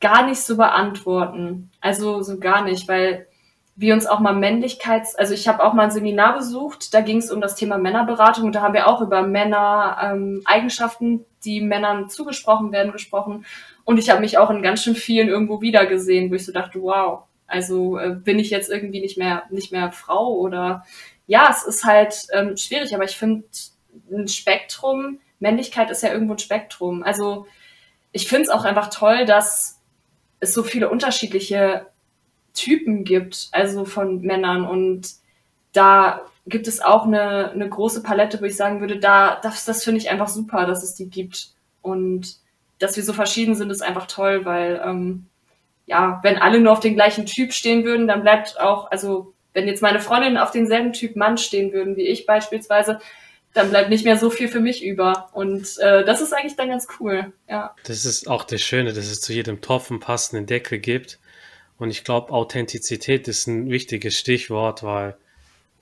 gar 0.00 0.26
nicht 0.26 0.40
so 0.40 0.56
beantworten. 0.56 1.70
Also 1.80 2.22
so 2.22 2.38
gar 2.38 2.64
nicht, 2.64 2.88
weil 2.88 3.28
wir 3.76 3.94
uns 3.94 4.06
auch 4.06 4.20
mal 4.20 4.34
Männlichkeits, 4.34 5.16
also 5.16 5.34
ich 5.34 5.48
habe 5.48 5.64
auch 5.64 5.72
mal 5.72 5.84
ein 5.84 5.90
Seminar 5.90 6.36
besucht, 6.36 6.94
da 6.94 7.00
ging 7.00 7.18
es 7.18 7.30
um 7.30 7.40
das 7.40 7.56
Thema 7.56 7.78
Männerberatung 7.78 8.44
und 8.44 8.54
da 8.54 8.62
haben 8.62 8.74
wir 8.74 8.86
auch 8.86 9.00
über 9.00 9.22
Männer 9.22 9.96
ähm, 10.00 10.42
Eigenschaften, 10.44 11.24
die 11.44 11.60
Männern 11.60 12.08
zugesprochen 12.08 12.70
werden, 12.70 12.92
gesprochen 12.92 13.44
und 13.84 13.98
ich 13.98 14.10
habe 14.10 14.20
mich 14.20 14.38
auch 14.38 14.50
in 14.50 14.62
ganz 14.62 14.82
schön 14.82 14.94
vielen 14.94 15.28
irgendwo 15.28 15.60
wiedergesehen, 15.60 16.30
wo 16.30 16.34
ich 16.34 16.46
so 16.46 16.52
dachte, 16.52 16.80
wow, 16.82 17.24
also 17.46 17.98
äh, 17.98 18.10
bin 18.10 18.38
ich 18.38 18.50
jetzt 18.50 18.70
irgendwie 18.70 19.00
nicht 19.00 19.18
mehr, 19.18 19.44
nicht 19.50 19.72
mehr 19.72 19.92
Frau 19.92 20.34
oder 20.34 20.84
ja, 21.26 21.48
es 21.50 21.64
ist 21.64 21.84
halt 21.84 22.26
ähm, 22.32 22.56
schwierig, 22.56 22.94
aber 22.94 23.04
ich 23.04 23.16
finde 23.16 23.44
ein 24.10 24.28
Spektrum, 24.28 25.20
Männlichkeit 25.38 25.90
ist 25.90 26.02
ja 26.02 26.12
irgendwo 26.12 26.34
ein 26.34 26.38
Spektrum. 26.38 27.02
Also 27.02 27.46
ich 28.12 28.28
finde 28.28 28.44
es 28.44 28.48
auch 28.50 28.64
einfach 28.64 28.90
toll, 28.90 29.24
dass 29.24 29.80
es 30.40 30.54
so 30.54 30.62
viele 30.62 30.88
unterschiedliche 30.88 31.86
Typen 32.52 33.04
gibt, 33.04 33.48
also 33.52 33.84
von 33.84 34.20
Männern 34.20 34.64
und 34.64 35.08
da 35.72 36.22
gibt 36.46 36.68
es 36.68 36.80
auch 36.80 37.04
eine, 37.06 37.50
eine 37.50 37.68
große 37.68 38.02
Palette, 38.02 38.40
wo 38.40 38.44
ich 38.44 38.56
sagen 38.56 38.80
würde, 38.80 38.98
da, 38.98 39.38
das, 39.42 39.64
das 39.64 39.82
finde 39.82 40.00
ich 40.00 40.10
einfach 40.10 40.28
super, 40.28 40.66
dass 40.66 40.82
es 40.82 40.94
die 40.94 41.08
gibt. 41.08 41.50
Und 41.82 42.36
dass 42.78 42.96
wir 42.96 43.02
so 43.02 43.12
verschieden 43.12 43.54
sind, 43.54 43.70
ist 43.70 43.82
einfach 43.82 44.06
toll, 44.06 44.44
weil 44.44 44.80
ähm, 44.84 45.26
ja, 45.86 46.20
wenn 46.22 46.38
alle 46.38 46.60
nur 46.60 46.72
auf 46.72 46.80
den 46.80 46.94
gleichen 46.94 47.26
Typ 47.26 47.52
stehen 47.52 47.84
würden, 47.84 48.06
dann 48.06 48.22
bleibt 48.22 48.58
auch, 48.58 48.90
also 48.90 49.34
wenn 49.52 49.68
jetzt 49.68 49.82
meine 49.82 50.00
Freundinnen 50.00 50.38
auf 50.38 50.50
denselben 50.50 50.92
Typ 50.92 51.16
Mann 51.16 51.38
stehen 51.38 51.72
würden 51.72 51.96
wie 51.96 52.06
ich 52.06 52.26
beispielsweise, 52.26 52.98
dann 53.52 53.70
bleibt 53.70 53.88
nicht 53.88 54.04
mehr 54.04 54.18
so 54.18 54.30
viel 54.30 54.48
für 54.48 54.60
mich 54.60 54.84
über. 54.84 55.30
Und 55.32 55.78
äh, 55.78 56.04
das 56.04 56.20
ist 56.20 56.32
eigentlich 56.32 56.56
dann 56.56 56.68
ganz 56.68 56.88
cool, 56.98 57.32
ja. 57.48 57.74
Das 57.86 58.04
ist 58.04 58.28
auch 58.28 58.44
das 58.44 58.60
Schöne, 58.60 58.92
dass 58.92 59.06
es 59.06 59.20
zu 59.20 59.32
jedem 59.32 59.60
Topf 59.60 59.90
einen 59.90 60.00
passenden 60.00 60.46
Deckel 60.46 60.78
gibt. 60.78 61.18
Und 61.78 61.90
ich 61.90 62.04
glaube, 62.04 62.32
Authentizität 62.32 63.28
ist 63.28 63.46
ein 63.46 63.70
wichtiges 63.70 64.18
Stichwort, 64.18 64.82
weil 64.82 65.16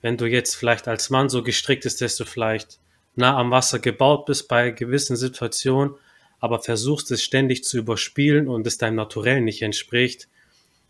wenn 0.03 0.17
du 0.17 0.27
jetzt 0.27 0.55
vielleicht 0.55 0.87
als 0.89 1.11
Mann 1.11 1.29
so 1.29 1.43
gestrickt 1.43 1.87
ist, 1.87 2.01
dass 2.03 2.17
du 2.17 2.25
vielleicht 2.25 2.79
nah 3.15 3.37
am 3.37 3.51
Wasser 3.51 3.79
gebaut 3.79 4.27
bist 4.27 4.49
bei 4.49 4.71
gewissen 4.71 5.17
Situationen, 5.17 5.95
aber 6.43 6.59
versuchst 6.59 7.11
es 7.13 7.23
ständig 7.23 7.63
zu 7.63 7.79
überspielen 7.79 8.49
und 8.49 8.67
es 8.67 8.77
deinem 8.77 8.97
Naturellen 8.97 9.45
nicht 9.45 9.63
entspricht, 9.63 10.29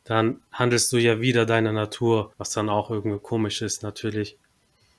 dann 0.03 0.41
handelst 0.51 0.91
du 0.93 0.97
ja 0.97 1.21
wieder 1.21 1.45
deiner 1.45 1.73
Natur, 1.73 2.33
was 2.39 2.51
dann 2.51 2.71
auch 2.71 2.91
irgendwie 2.91 3.19
komisch 3.19 3.61
ist 3.61 3.83
natürlich. 3.83 4.39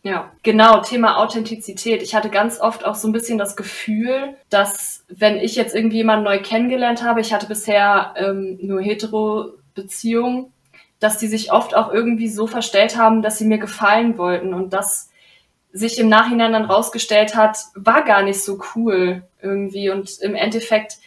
Ja, 0.04 0.32
genau, 0.44 0.82
Thema 0.82 1.18
Authentizität. 1.18 2.04
Ich 2.04 2.14
hatte 2.14 2.30
ganz 2.30 2.62
oft 2.62 2.86
auch 2.86 2.94
so 2.94 3.08
ein 3.08 3.14
bisschen 3.14 3.40
das 3.40 3.56
Gefühl, 3.56 4.36
dass 4.52 5.04
wenn 5.08 5.38
ich 5.38 5.56
jetzt 5.56 5.74
irgendwie 5.74 5.98
jemanden 5.98 6.26
neu 6.26 6.40
kennengelernt 6.40 7.04
habe, 7.04 7.20
ich 7.20 7.34
hatte 7.34 7.48
bisher 7.48 8.14
ähm, 8.16 8.60
nur 8.62 8.80
Hetero-Beziehungen, 8.80 10.54
dass 11.00 11.18
die 11.18 11.28
sich 11.28 11.52
oft 11.52 11.76
auch 11.76 11.92
irgendwie 11.92 12.30
so 12.30 12.46
verstellt 12.46 12.96
haben, 12.96 13.24
dass 13.24 13.40
sie 13.40 13.46
mir 13.46 13.58
gefallen 13.58 14.20
wollten 14.20 14.54
und 14.54 14.72
das 14.72 15.10
sich 15.72 15.98
im 15.98 16.10
Nachhinein 16.10 16.54
dann 16.54 16.66
rausgestellt 16.66 17.36
hat, 17.36 17.58
war 17.74 18.04
gar 18.04 18.22
nicht 18.22 18.40
so 18.40 18.62
cool 18.76 19.24
irgendwie. 19.44 19.90
Und 19.90 20.20
im 20.22 20.36
Endeffekt 20.36 20.98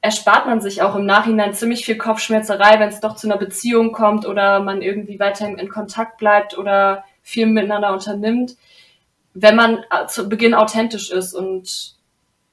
erspart 0.00 0.46
man 0.46 0.60
sich 0.60 0.82
auch 0.82 0.96
im 0.96 1.06
Nachhinein 1.06 1.54
ziemlich 1.54 1.84
viel 1.84 1.96
Kopfschmerzerei, 1.96 2.80
wenn 2.80 2.88
es 2.88 3.00
doch 3.00 3.14
zu 3.14 3.28
einer 3.28 3.38
Beziehung 3.38 3.92
kommt 3.92 4.26
oder 4.26 4.60
man 4.60 4.82
irgendwie 4.82 5.20
weiterhin 5.20 5.58
in 5.58 5.68
Kontakt 5.68 6.18
bleibt 6.18 6.58
oder 6.58 7.04
viel 7.22 7.46
miteinander 7.46 7.92
unternimmt, 7.92 8.56
wenn 9.32 9.54
man 9.54 9.84
zu 10.08 10.28
Beginn 10.28 10.54
authentisch 10.54 11.10
ist 11.10 11.34
und 11.34 11.94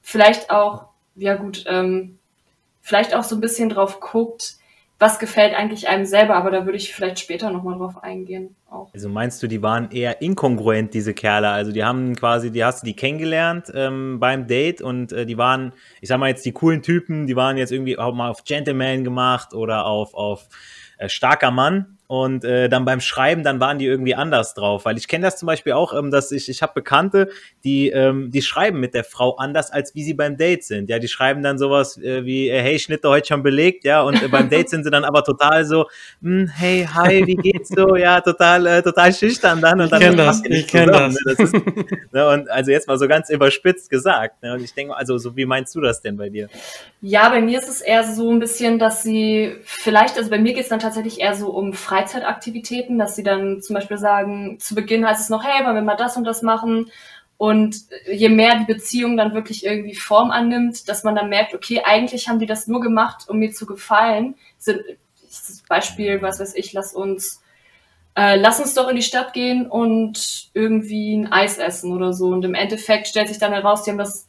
vielleicht 0.00 0.50
auch, 0.50 0.86
ja 1.16 1.34
gut, 1.34 1.64
ähm, 1.66 2.18
vielleicht 2.80 3.14
auch 3.14 3.24
so 3.24 3.34
ein 3.34 3.40
bisschen 3.40 3.68
drauf 3.68 3.98
guckt, 3.98 4.54
was 5.00 5.18
gefällt 5.18 5.54
eigentlich 5.54 5.88
einem 5.88 6.04
selber, 6.04 6.36
aber 6.36 6.50
da 6.50 6.66
würde 6.66 6.76
ich 6.76 6.94
vielleicht 6.94 7.18
später 7.18 7.50
nochmal 7.50 7.78
drauf 7.78 8.02
eingehen. 8.02 8.54
Auch. 8.68 8.92
Also 8.92 9.08
meinst 9.08 9.42
du, 9.42 9.46
die 9.46 9.62
waren 9.62 9.90
eher 9.90 10.20
inkongruent, 10.20 10.92
diese 10.92 11.14
Kerle? 11.14 11.48
Also 11.48 11.72
die 11.72 11.82
haben 11.82 12.14
quasi, 12.14 12.52
die 12.52 12.62
hast 12.62 12.82
du 12.82 12.86
die 12.86 12.94
kennengelernt 12.94 13.72
ähm, 13.74 14.20
beim 14.20 14.46
Date 14.46 14.82
und 14.82 15.10
äh, 15.12 15.24
die 15.24 15.38
waren, 15.38 15.72
ich 16.02 16.08
sag 16.10 16.18
mal 16.18 16.28
jetzt 16.28 16.44
die 16.44 16.52
coolen 16.52 16.82
Typen, 16.82 17.26
die 17.26 17.34
waren 17.34 17.56
jetzt 17.56 17.72
irgendwie 17.72 17.98
auch 17.98 18.14
mal 18.14 18.28
auf 18.28 18.44
Gentleman 18.44 19.02
gemacht 19.02 19.54
oder 19.54 19.86
auf, 19.86 20.12
auf 20.12 20.48
äh, 20.98 21.08
starker 21.08 21.50
Mann 21.50 21.96
und 22.10 22.44
äh, 22.44 22.68
dann 22.68 22.84
beim 22.84 22.98
Schreiben, 22.98 23.44
dann 23.44 23.60
waren 23.60 23.78
die 23.78 23.86
irgendwie 23.86 24.16
anders 24.16 24.54
drauf, 24.54 24.84
weil 24.84 24.98
ich 24.98 25.06
kenne 25.06 25.24
das 25.24 25.36
zum 25.36 25.46
Beispiel 25.46 25.74
auch, 25.74 25.96
ähm, 25.96 26.10
dass 26.10 26.32
ich, 26.32 26.48
ich 26.48 26.60
habe 26.60 26.72
Bekannte, 26.74 27.28
die, 27.62 27.90
ähm, 27.90 28.32
die 28.32 28.42
schreiben 28.42 28.80
mit 28.80 28.94
der 28.94 29.04
Frau 29.04 29.36
anders, 29.36 29.70
als 29.70 29.94
wie 29.94 30.02
sie 30.02 30.14
beim 30.14 30.36
Date 30.36 30.64
sind. 30.64 30.90
Ja, 30.90 30.98
die 30.98 31.06
schreiben 31.06 31.40
dann 31.44 31.56
sowas 31.56 31.96
äh, 31.98 32.24
wie, 32.24 32.48
äh, 32.48 32.60
hey, 32.60 32.80
Schnitte 32.80 33.08
heute 33.08 33.28
schon 33.28 33.44
belegt, 33.44 33.84
ja, 33.84 34.02
und 34.02 34.20
äh, 34.20 34.26
beim 34.26 34.50
Date 34.50 34.70
sind 34.70 34.82
sie 34.82 34.90
dann 34.90 35.04
aber 35.04 35.22
total 35.22 35.64
so, 35.64 35.86
hm, 36.20 36.48
hey, 36.52 36.84
hi, 36.92 37.24
wie 37.28 37.36
geht's 37.36 37.68
so? 37.68 37.94
Ja, 37.94 38.20
total, 38.20 38.66
äh, 38.66 38.82
total 38.82 39.14
schüchtern 39.14 39.60
dann. 39.60 39.80
Und 39.80 39.92
dann 39.92 40.02
ich 40.02 40.08
kenne 40.08 40.16
das, 40.16 40.42
ich 40.44 40.66
kenne 40.66 40.90
das. 40.90 41.14
Ne? 41.14 41.20
das 41.26 41.38
ist, 41.38 41.54
ne, 42.12 42.28
und 42.28 42.50
also 42.50 42.72
jetzt 42.72 42.88
mal 42.88 42.98
so 42.98 43.06
ganz 43.06 43.30
überspitzt 43.30 43.88
gesagt. 43.88 44.42
Ne? 44.42 44.54
Und 44.54 44.64
ich 44.64 44.74
denke, 44.74 44.96
also 44.96 45.16
so 45.16 45.36
wie 45.36 45.46
meinst 45.46 45.76
du 45.76 45.80
das 45.80 46.02
denn 46.02 46.16
bei 46.16 46.28
dir? 46.28 46.48
Ja, 47.02 47.28
bei 47.28 47.40
mir 47.40 47.60
ist 47.60 47.68
es 47.68 47.80
eher 47.80 48.02
so 48.02 48.32
ein 48.32 48.40
bisschen, 48.40 48.80
dass 48.80 49.04
sie 49.04 49.54
vielleicht, 49.62 50.18
also 50.18 50.28
bei 50.28 50.38
mir 50.38 50.54
geht 50.54 50.64
es 50.64 50.68
dann 50.70 50.80
tatsächlich 50.80 51.20
eher 51.20 51.36
so 51.36 51.50
um 51.50 51.72
Freizeit 51.72 51.99
Freizeitaktivitäten, 52.00 52.98
dass 52.98 53.16
sie 53.16 53.22
dann 53.22 53.60
zum 53.62 53.74
Beispiel 53.74 53.98
sagen, 53.98 54.58
zu 54.58 54.74
Beginn 54.74 55.06
heißt 55.06 55.20
es 55.20 55.28
noch, 55.28 55.44
hey, 55.44 55.64
wollen 55.64 55.76
wir 55.76 55.82
mal 55.82 55.96
das 55.96 56.16
und 56.16 56.24
das 56.24 56.42
machen? 56.42 56.90
Und 57.36 57.76
je 58.10 58.28
mehr 58.28 58.58
die 58.58 58.72
Beziehung 58.72 59.16
dann 59.16 59.34
wirklich 59.34 59.64
irgendwie 59.64 59.94
Form 59.94 60.30
annimmt, 60.30 60.88
dass 60.88 61.04
man 61.04 61.14
dann 61.14 61.30
merkt, 61.30 61.54
okay, 61.54 61.82
eigentlich 61.84 62.28
haben 62.28 62.38
die 62.38 62.46
das 62.46 62.66
nur 62.66 62.80
gemacht, 62.80 63.28
um 63.28 63.38
mir 63.38 63.52
zu 63.52 63.64
gefallen. 63.64 64.34
Beispiel, 65.68 66.20
was 66.20 66.40
weiß 66.40 66.54
ich, 66.54 66.72
lass 66.72 66.92
uns, 66.92 67.42
äh, 68.14 68.36
lass 68.36 68.60
uns 68.60 68.74
doch 68.74 68.88
in 68.88 68.96
die 68.96 69.02
Stadt 69.02 69.32
gehen 69.32 69.66
und 69.66 70.50
irgendwie 70.52 71.16
ein 71.16 71.32
Eis 71.32 71.56
essen 71.56 71.92
oder 71.92 72.12
so. 72.12 72.28
Und 72.28 72.44
im 72.44 72.54
Endeffekt 72.54 73.08
stellt 73.08 73.28
sich 73.28 73.38
dann 73.38 73.52
heraus, 73.52 73.84
die 73.84 73.90
haben 73.90 73.98
das, 73.98 74.28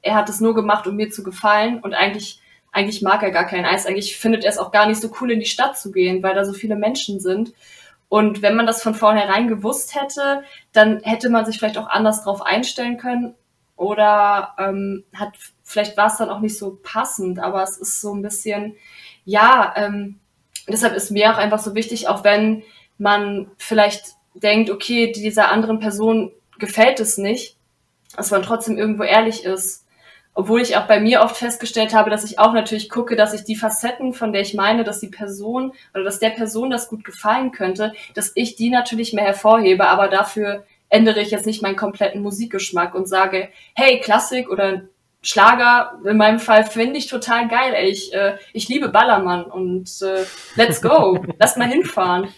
er 0.00 0.14
hat 0.14 0.28
es 0.28 0.40
nur 0.40 0.54
gemacht, 0.54 0.86
um 0.86 0.94
mir 0.94 1.10
zu 1.10 1.24
gefallen 1.24 1.80
und 1.80 1.94
eigentlich 1.94 2.41
eigentlich 2.72 3.02
mag 3.02 3.22
er 3.22 3.30
gar 3.30 3.46
kein 3.46 3.64
Eis. 3.64 3.86
Eigentlich 3.86 4.16
findet 4.16 4.44
er 4.44 4.50
es 4.50 4.58
auch 4.58 4.72
gar 4.72 4.86
nicht 4.86 5.00
so 5.00 5.10
cool, 5.20 5.30
in 5.30 5.40
die 5.40 5.46
Stadt 5.46 5.78
zu 5.78 5.92
gehen, 5.92 6.22
weil 6.22 6.34
da 6.34 6.44
so 6.44 6.52
viele 6.52 6.76
Menschen 6.76 7.20
sind. 7.20 7.52
Und 8.08 8.42
wenn 8.42 8.56
man 8.56 8.66
das 8.66 8.82
von 8.82 8.94
vornherein 8.94 9.48
gewusst 9.48 9.94
hätte, 9.94 10.42
dann 10.72 11.00
hätte 11.02 11.30
man 11.30 11.46
sich 11.46 11.58
vielleicht 11.58 11.78
auch 11.78 11.88
anders 11.88 12.24
drauf 12.24 12.42
einstellen 12.42 12.98
können. 12.98 13.34
Oder 13.76 14.54
ähm, 14.58 15.04
hat 15.14 15.32
vielleicht 15.62 15.96
war 15.96 16.06
es 16.06 16.16
dann 16.16 16.30
auch 16.30 16.40
nicht 16.40 16.58
so 16.58 16.78
passend, 16.82 17.38
aber 17.38 17.62
es 17.62 17.78
ist 17.78 18.00
so 18.00 18.14
ein 18.14 18.22
bisschen, 18.22 18.76
ja, 19.24 19.72
ähm, 19.76 20.20
deshalb 20.68 20.94
ist 20.94 21.10
mir 21.10 21.32
auch 21.32 21.38
einfach 21.38 21.58
so 21.58 21.74
wichtig, 21.74 22.08
auch 22.08 22.24
wenn 22.24 22.62
man 22.98 23.50
vielleicht 23.56 24.12
denkt, 24.34 24.70
okay, 24.70 25.12
dieser 25.12 25.50
anderen 25.50 25.78
Person 25.78 26.32
gefällt 26.58 27.00
es 27.00 27.18
nicht, 27.18 27.56
dass 28.16 28.30
man 28.30 28.42
trotzdem 28.42 28.78
irgendwo 28.78 29.02
ehrlich 29.02 29.44
ist. 29.44 29.81
Obwohl 30.34 30.62
ich 30.62 30.76
auch 30.76 30.86
bei 30.86 30.98
mir 30.98 31.20
oft 31.20 31.36
festgestellt 31.36 31.94
habe, 31.94 32.08
dass 32.08 32.24
ich 32.24 32.38
auch 32.38 32.52
natürlich 32.54 32.88
gucke, 32.88 33.16
dass 33.16 33.34
ich 33.34 33.44
die 33.44 33.56
Facetten, 33.56 34.14
von 34.14 34.32
der 34.32 34.42
ich 34.42 34.54
meine, 34.54 34.82
dass 34.82 35.00
die 35.00 35.08
Person 35.08 35.72
oder 35.92 36.04
dass 36.04 36.20
der 36.20 36.30
Person 36.30 36.70
das 36.70 36.88
gut 36.88 37.04
gefallen 37.04 37.52
könnte, 37.52 37.92
dass 38.14 38.32
ich 38.34 38.56
die 38.56 38.70
natürlich 38.70 39.12
mehr 39.12 39.24
hervorhebe, 39.24 39.86
aber 39.86 40.08
dafür 40.08 40.64
ändere 40.88 41.20
ich 41.20 41.30
jetzt 41.30 41.46
nicht 41.46 41.62
meinen 41.62 41.76
kompletten 41.76 42.22
Musikgeschmack 42.22 42.94
und 42.94 43.08
sage, 43.08 43.48
hey, 43.74 44.00
Klassik 44.00 44.48
oder 44.50 44.82
Schlager 45.24 46.00
in 46.04 46.16
meinem 46.16 46.40
Fall 46.40 46.64
finde 46.64 46.98
ich 46.98 47.06
total 47.06 47.46
geil. 47.46 47.74
Ey. 47.74 47.90
Ich, 47.90 48.12
äh, 48.12 48.36
ich 48.52 48.68
liebe 48.68 48.88
Ballermann 48.88 49.44
und 49.44 49.88
äh, 50.02 50.24
let's 50.56 50.82
go. 50.82 51.24
Lass 51.38 51.56
mal 51.56 51.68
hinfahren. 51.68 52.28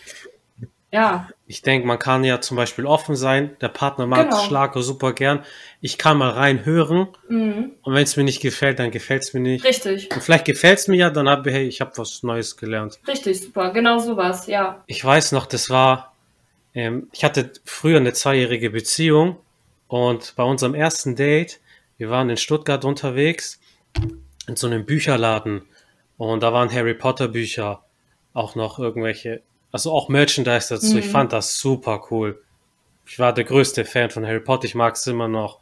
Ja. 0.94 1.28
Ich 1.46 1.62
denke, 1.62 1.86
man 1.86 1.98
kann 1.98 2.24
ja 2.24 2.40
zum 2.40 2.56
Beispiel 2.56 2.86
offen 2.86 3.16
sein. 3.16 3.56
Der 3.60 3.68
Partner 3.68 4.06
mag 4.06 4.30
genau. 4.30 4.42
Schlager 4.42 4.82
super 4.82 5.12
gern. 5.12 5.44
Ich 5.80 5.98
kann 5.98 6.18
mal 6.18 6.30
reinhören. 6.30 7.08
Mhm. 7.28 7.72
Und 7.82 7.94
wenn 7.94 8.02
es 8.02 8.16
mir 8.16 8.24
nicht 8.24 8.40
gefällt, 8.40 8.78
dann 8.78 8.90
gefällt 8.90 9.22
es 9.24 9.34
mir 9.34 9.40
nicht. 9.40 9.64
Richtig. 9.64 10.10
Und 10.14 10.22
vielleicht 10.22 10.44
gefällt 10.44 10.78
es 10.78 10.88
mir 10.88 10.96
ja, 10.96 11.10
dann 11.10 11.28
habe 11.28 11.50
ich, 11.50 11.54
hey, 11.56 11.66
ich 11.66 11.80
habe 11.80 11.92
was 11.96 12.22
Neues 12.22 12.56
gelernt. 12.56 12.98
Richtig, 13.06 13.40
super. 13.40 13.72
Genau 13.72 13.98
sowas, 13.98 14.46
ja. 14.46 14.82
Ich 14.86 15.04
weiß 15.04 15.32
noch, 15.32 15.46
das 15.46 15.68
war, 15.68 16.14
ähm, 16.74 17.08
ich 17.12 17.24
hatte 17.24 17.52
früher 17.64 17.98
eine 17.98 18.12
zweijährige 18.12 18.70
Beziehung 18.70 19.36
und 19.88 20.34
bei 20.36 20.44
unserem 20.44 20.74
ersten 20.74 21.16
Date 21.16 21.60
wir 21.96 22.10
waren 22.10 22.30
in 22.30 22.36
Stuttgart 22.36 22.84
unterwegs 22.84 23.60
in 24.48 24.56
so 24.56 24.66
einem 24.66 24.84
Bücherladen 24.84 25.62
und 26.16 26.42
da 26.42 26.52
waren 26.52 26.72
Harry 26.72 26.94
Potter 26.94 27.28
Bücher, 27.28 27.84
auch 28.32 28.56
noch 28.56 28.78
irgendwelche, 28.78 29.42
also 29.74 29.90
auch 29.90 30.08
Merchandise 30.08 30.68
dazu. 30.72 30.92
Mhm. 30.92 30.98
Ich 30.98 31.08
fand 31.08 31.32
das 31.32 31.58
super 31.58 32.06
cool. 32.12 32.40
Ich 33.06 33.18
war 33.18 33.34
der 33.34 33.42
größte 33.42 33.84
Fan 33.84 34.08
von 34.08 34.24
Harry 34.24 34.38
Potter, 34.38 34.66
ich 34.66 34.76
mag 34.76 34.94
es 34.94 35.04
immer 35.08 35.26
noch. 35.26 35.58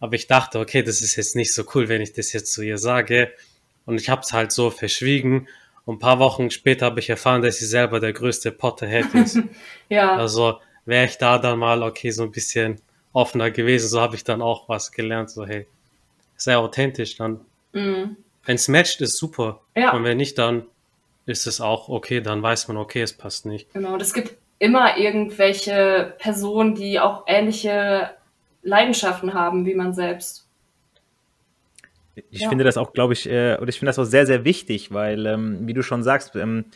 Aber 0.00 0.14
ich 0.14 0.26
dachte, 0.26 0.58
okay, 0.58 0.82
das 0.82 1.02
ist 1.02 1.16
jetzt 1.16 1.36
nicht 1.36 1.52
so 1.52 1.64
cool, 1.74 1.90
wenn 1.90 2.00
ich 2.00 2.14
das 2.14 2.32
jetzt 2.32 2.50
zu 2.54 2.62
ihr 2.62 2.78
sage. 2.78 3.30
Und 3.84 4.00
ich 4.00 4.08
habe 4.08 4.22
es 4.22 4.32
halt 4.32 4.52
so 4.52 4.70
verschwiegen. 4.70 5.48
Und 5.84 5.96
ein 5.96 5.98
paar 5.98 6.18
Wochen 6.18 6.50
später 6.50 6.86
habe 6.86 7.00
ich 7.00 7.10
erfahren, 7.10 7.42
dass 7.42 7.58
sie 7.58 7.66
selber 7.66 8.00
der 8.00 8.14
größte 8.14 8.52
Potterhead 8.52 9.14
ist. 9.14 9.38
ja. 9.90 10.16
Also 10.16 10.58
wäre 10.86 11.04
ich 11.04 11.18
da 11.18 11.38
dann 11.38 11.58
mal, 11.58 11.82
okay, 11.82 12.10
so 12.10 12.22
ein 12.22 12.32
bisschen 12.32 12.80
offener 13.12 13.50
gewesen. 13.50 13.86
So 13.86 14.00
habe 14.00 14.16
ich 14.16 14.24
dann 14.24 14.40
auch 14.40 14.66
was 14.70 14.92
gelernt. 14.92 15.28
So, 15.28 15.44
hey, 15.44 15.66
sehr 16.36 16.58
authentisch 16.58 17.16
dann. 17.16 17.40
Mhm. 17.74 18.16
Wenn 18.46 18.54
es 18.54 18.66
matcht, 18.68 19.02
ist 19.02 19.18
super. 19.18 19.60
Ja. 19.76 19.92
Und 19.92 20.04
wenn 20.04 20.16
nicht, 20.16 20.38
dann 20.38 20.68
ist 21.26 21.46
es 21.46 21.60
auch 21.60 21.88
okay. 21.88 22.20
Dann 22.20 22.42
weiß 22.42 22.68
man, 22.68 22.76
okay, 22.76 23.02
es 23.02 23.12
passt 23.12 23.46
nicht. 23.46 23.72
Genau, 23.72 23.94
und 23.94 24.02
es 24.02 24.12
gibt 24.12 24.34
immer 24.58 24.96
irgendwelche 24.96 26.14
Personen, 26.18 26.74
die 26.74 27.00
auch 27.00 27.24
ähnliche 27.26 28.10
Leidenschaften 28.62 29.34
haben 29.34 29.66
wie 29.66 29.74
man 29.74 29.92
selbst. 29.92 30.46
Ich 32.30 32.42
ja. 32.42 32.48
finde 32.48 32.64
das 32.64 32.76
auch, 32.76 32.92
glaube 32.92 33.14
ich, 33.14 33.28
äh, 33.28 33.56
und 33.56 33.68
ich 33.68 33.78
finde 33.78 33.88
das 33.88 33.98
auch 33.98 34.04
sehr, 34.04 34.26
sehr 34.26 34.44
wichtig, 34.44 34.92
weil, 34.92 35.26
ähm, 35.26 35.66
wie 35.66 35.72
du 35.72 35.82
schon 35.82 36.02
sagst, 36.02 36.36
ähm, 36.36 36.66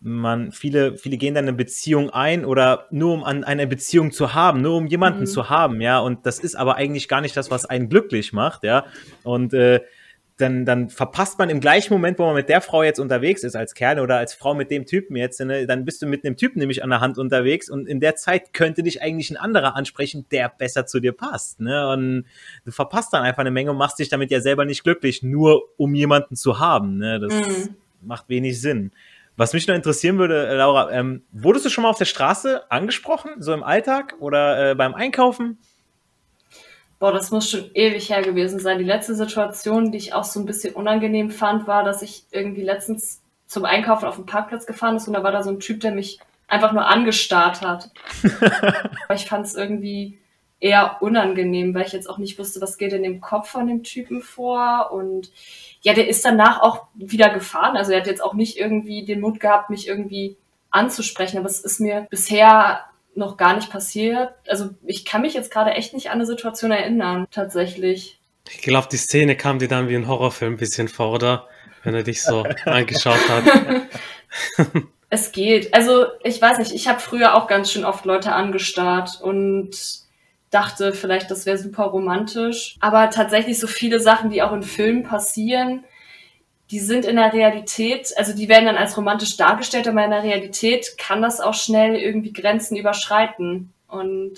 man, 0.00 0.52
viele, 0.52 0.96
viele 0.96 1.16
gehen 1.16 1.34
dann 1.34 1.44
eine 1.44 1.56
Beziehung 1.56 2.10
ein 2.10 2.44
oder 2.44 2.86
nur 2.90 3.14
um 3.14 3.24
an 3.24 3.44
eine 3.44 3.66
Beziehung 3.66 4.10
zu 4.10 4.34
haben, 4.34 4.60
nur 4.60 4.76
um 4.76 4.86
jemanden 4.86 5.20
mhm. 5.20 5.26
zu 5.26 5.48
haben, 5.48 5.80
ja. 5.80 5.98
Und 6.00 6.26
das 6.26 6.38
ist 6.38 6.56
aber 6.56 6.76
eigentlich 6.76 7.08
gar 7.08 7.20
nicht 7.20 7.36
das, 7.36 7.50
was 7.50 7.64
einen 7.64 7.88
glücklich 7.88 8.32
macht, 8.32 8.64
ja. 8.64 8.86
Und 9.22 9.54
äh, 9.54 9.80
dann, 10.36 10.64
dann 10.64 10.88
verpasst 10.88 11.38
man 11.38 11.48
im 11.48 11.60
gleichen 11.60 11.92
Moment, 11.92 12.18
wo 12.18 12.24
man 12.24 12.34
mit 12.34 12.48
der 12.48 12.60
Frau 12.60 12.82
jetzt 12.82 12.98
unterwegs 12.98 13.44
ist, 13.44 13.54
als 13.54 13.74
Kerl 13.74 14.00
oder 14.00 14.16
als 14.16 14.34
Frau 14.34 14.54
mit 14.54 14.68
dem 14.70 14.84
Typen 14.84 15.14
jetzt, 15.14 15.40
ne, 15.40 15.66
dann 15.66 15.84
bist 15.84 16.02
du 16.02 16.06
mit 16.06 16.24
einem 16.24 16.36
Typen 16.36 16.58
nämlich 16.58 16.82
an 16.82 16.90
der 16.90 17.00
Hand 17.00 17.18
unterwegs 17.18 17.70
und 17.70 17.86
in 17.86 18.00
der 18.00 18.16
Zeit 18.16 18.52
könnte 18.52 18.82
dich 18.82 19.00
eigentlich 19.00 19.30
ein 19.30 19.36
anderer 19.36 19.76
ansprechen, 19.76 20.26
der 20.32 20.48
besser 20.48 20.86
zu 20.86 20.98
dir 20.98 21.12
passt. 21.12 21.60
Ne? 21.60 21.88
Und 21.88 22.24
du 22.64 22.72
verpasst 22.72 23.12
dann 23.12 23.22
einfach 23.22 23.40
eine 23.40 23.52
Menge 23.52 23.70
und 23.70 23.76
machst 23.76 24.00
dich 24.00 24.08
damit 24.08 24.32
ja 24.32 24.40
selber 24.40 24.64
nicht 24.64 24.82
glücklich, 24.82 25.22
nur 25.22 25.62
um 25.76 25.94
jemanden 25.94 26.34
zu 26.34 26.58
haben. 26.58 26.98
Ne? 26.98 27.20
Das 27.20 27.32
mhm. 27.32 27.76
macht 28.00 28.28
wenig 28.28 28.60
Sinn. 28.60 28.90
Was 29.36 29.52
mich 29.52 29.68
noch 29.68 29.74
interessieren 29.74 30.18
würde, 30.18 30.48
äh, 30.48 30.54
Laura, 30.54 30.90
ähm, 30.90 31.22
wurdest 31.30 31.64
du 31.64 31.70
schon 31.70 31.82
mal 31.82 31.90
auf 31.90 31.98
der 31.98 32.04
Straße 32.04 32.70
angesprochen, 32.70 33.30
so 33.38 33.52
im 33.52 33.62
Alltag 33.62 34.14
oder 34.18 34.70
äh, 34.70 34.74
beim 34.74 34.94
Einkaufen? 34.94 35.58
Boah, 37.04 37.12
das 37.12 37.30
muss 37.30 37.50
schon 37.50 37.70
ewig 37.74 38.08
her 38.08 38.22
gewesen 38.22 38.58
sein. 38.58 38.78
Die 38.78 38.84
letzte 38.84 39.14
Situation, 39.14 39.92
die 39.92 39.98
ich 39.98 40.14
auch 40.14 40.24
so 40.24 40.40
ein 40.40 40.46
bisschen 40.46 40.74
unangenehm 40.74 41.30
fand, 41.30 41.66
war, 41.66 41.84
dass 41.84 42.00
ich 42.00 42.24
irgendwie 42.30 42.62
letztens 42.62 43.20
zum 43.44 43.66
Einkaufen 43.66 44.06
auf 44.06 44.14
dem 44.14 44.24
Parkplatz 44.24 44.64
gefahren 44.64 44.96
ist 44.96 45.06
und 45.06 45.12
da 45.12 45.22
war 45.22 45.30
da 45.30 45.42
so 45.42 45.50
ein 45.50 45.60
Typ, 45.60 45.80
der 45.80 45.92
mich 45.92 46.18
einfach 46.48 46.72
nur 46.72 46.86
angestarrt 46.86 47.60
hat. 47.60 47.90
ich 49.14 49.26
fand 49.26 49.44
es 49.44 49.54
irgendwie 49.54 50.18
eher 50.60 51.02
unangenehm, 51.02 51.74
weil 51.74 51.84
ich 51.84 51.92
jetzt 51.92 52.08
auch 52.08 52.16
nicht 52.16 52.38
wusste, 52.38 52.62
was 52.62 52.78
geht 52.78 52.94
in 52.94 53.02
dem 53.02 53.20
Kopf 53.20 53.50
von 53.50 53.66
dem 53.66 53.82
Typen 53.82 54.22
vor 54.22 54.90
und 54.90 55.30
ja, 55.82 55.92
der 55.92 56.08
ist 56.08 56.24
danach 56.24 56.62
auch 56.62 56.86
wieder 56.94 57.28
gefahren. 57.28 57.76
Also 57.76 57.92
er 57.92 58.00
hat 58.00 58.06
jetzt 58.06 58.24
auch 58.24 58.32
nicht 58.32 58.56
irgendwie 58.56 59.04
den 59.04 59.20
Mut 59.20 59.40
gehabt, 59.40 59.68
mich 59.68 59.88
irgendwie 59.88 60.38
anzusprechen. 60.70 61.36
Aber 61.36 61.50
es 61.50 61.60
ist 61.60 61.80
mir 61.80 62.06
bisher 62.08 62.86
noch 63.14 63.36
gar 63.36 63.54
nicht 63.54 63.70
passiert. 63.70 64.34
Also 64.48 64.70
ich 64.84 65.04
kann 65.04 65.22
mich 65.22 65.34
jetzt 65.34 65.50
gerade 65.50 65.72
echt 65.72 65.94
nicht 65.94 66.08
an 66.08 66.14
eine 66.14 66.26
Situation 66.26 66.70
erinnern, 66.70 67.26
tatsächlich. 67.30 68.18
Ich 68.50 68.62
glaube, 68.62 68.88
die 68.90 68.96
Szene 68.96 69.36
kam 69.36 69.58
dir 69.58 69.68
dann 69.68 69.88
wie 69.88 69.96
ein 69.96 70.08
Horrorfilm 70.08 70.54
ein 70.54 70.58
bisschen 70.58 70.88
vor, 70.88 71.12
oder? 71.12 71.48
Wenn 71.82 71.94
er 71.94 72.02
dich 72.02 72.22
so 72.22 72.44
angeschaut 72.64 73.28
hat. 73.28 73.44
es 75.10 75.32
geht. 75.32 75.72
Also 75.72 76.06
ich 76.22 76.40
weiß 76.40 76.58
nicht, 76.58 76.72
ich 76.72 76.88
habe 76.88 77.00
früher 77.00 77.34
auch 77.34 77.46
ganz 77.46 77.70
schön 77.70 77.84
oft 77.84 78.04
Leute 78.04 78.32
angestarrt 78.32 79.20
und 79.22 79.70
dachte 80.50 80.92
vielleicht, 80.92 81.30
das 81.30 81.46
wäre 81.46 81.58
super 81.58 81.84
romantisch. 81.84 82.76
Aber 82.80 83.10
tatsächlich 83.10 83.58
so 83.58 83.66
viele 83.66 84.00
Sachen, 84.00 84.30
die 84.30 84.42
auch 84.42 84.52
in 84.52 84.62
Filmen 84.62 85.02
passieren, 85.02 85.84
die 86.74 86.80
sind 86.80 87.04
in 87.04 87.14
der 87.14 87.32
Realität, 87.32 88.12
also 88.16 88.34
die 88.34 88.48
werden 88.48 88.64
dann 88.64 88.76
als 88.76 88.96
romantisch 88.96 89.36
dargestellt, 89.36 89.86
aber 89.86 90.04
in 90.04 90.10
der 90.10 90.24
Realität 90.24 90.98
kann 90.98 91.22
das 91.22 91.40
auch 91.40 91.54
schnell 91.54 91.94
irgendwie 91.94 92.32
Grenzen 92.32 92.76
überschreiten. 92.76 93.72
Und 93.86 94.34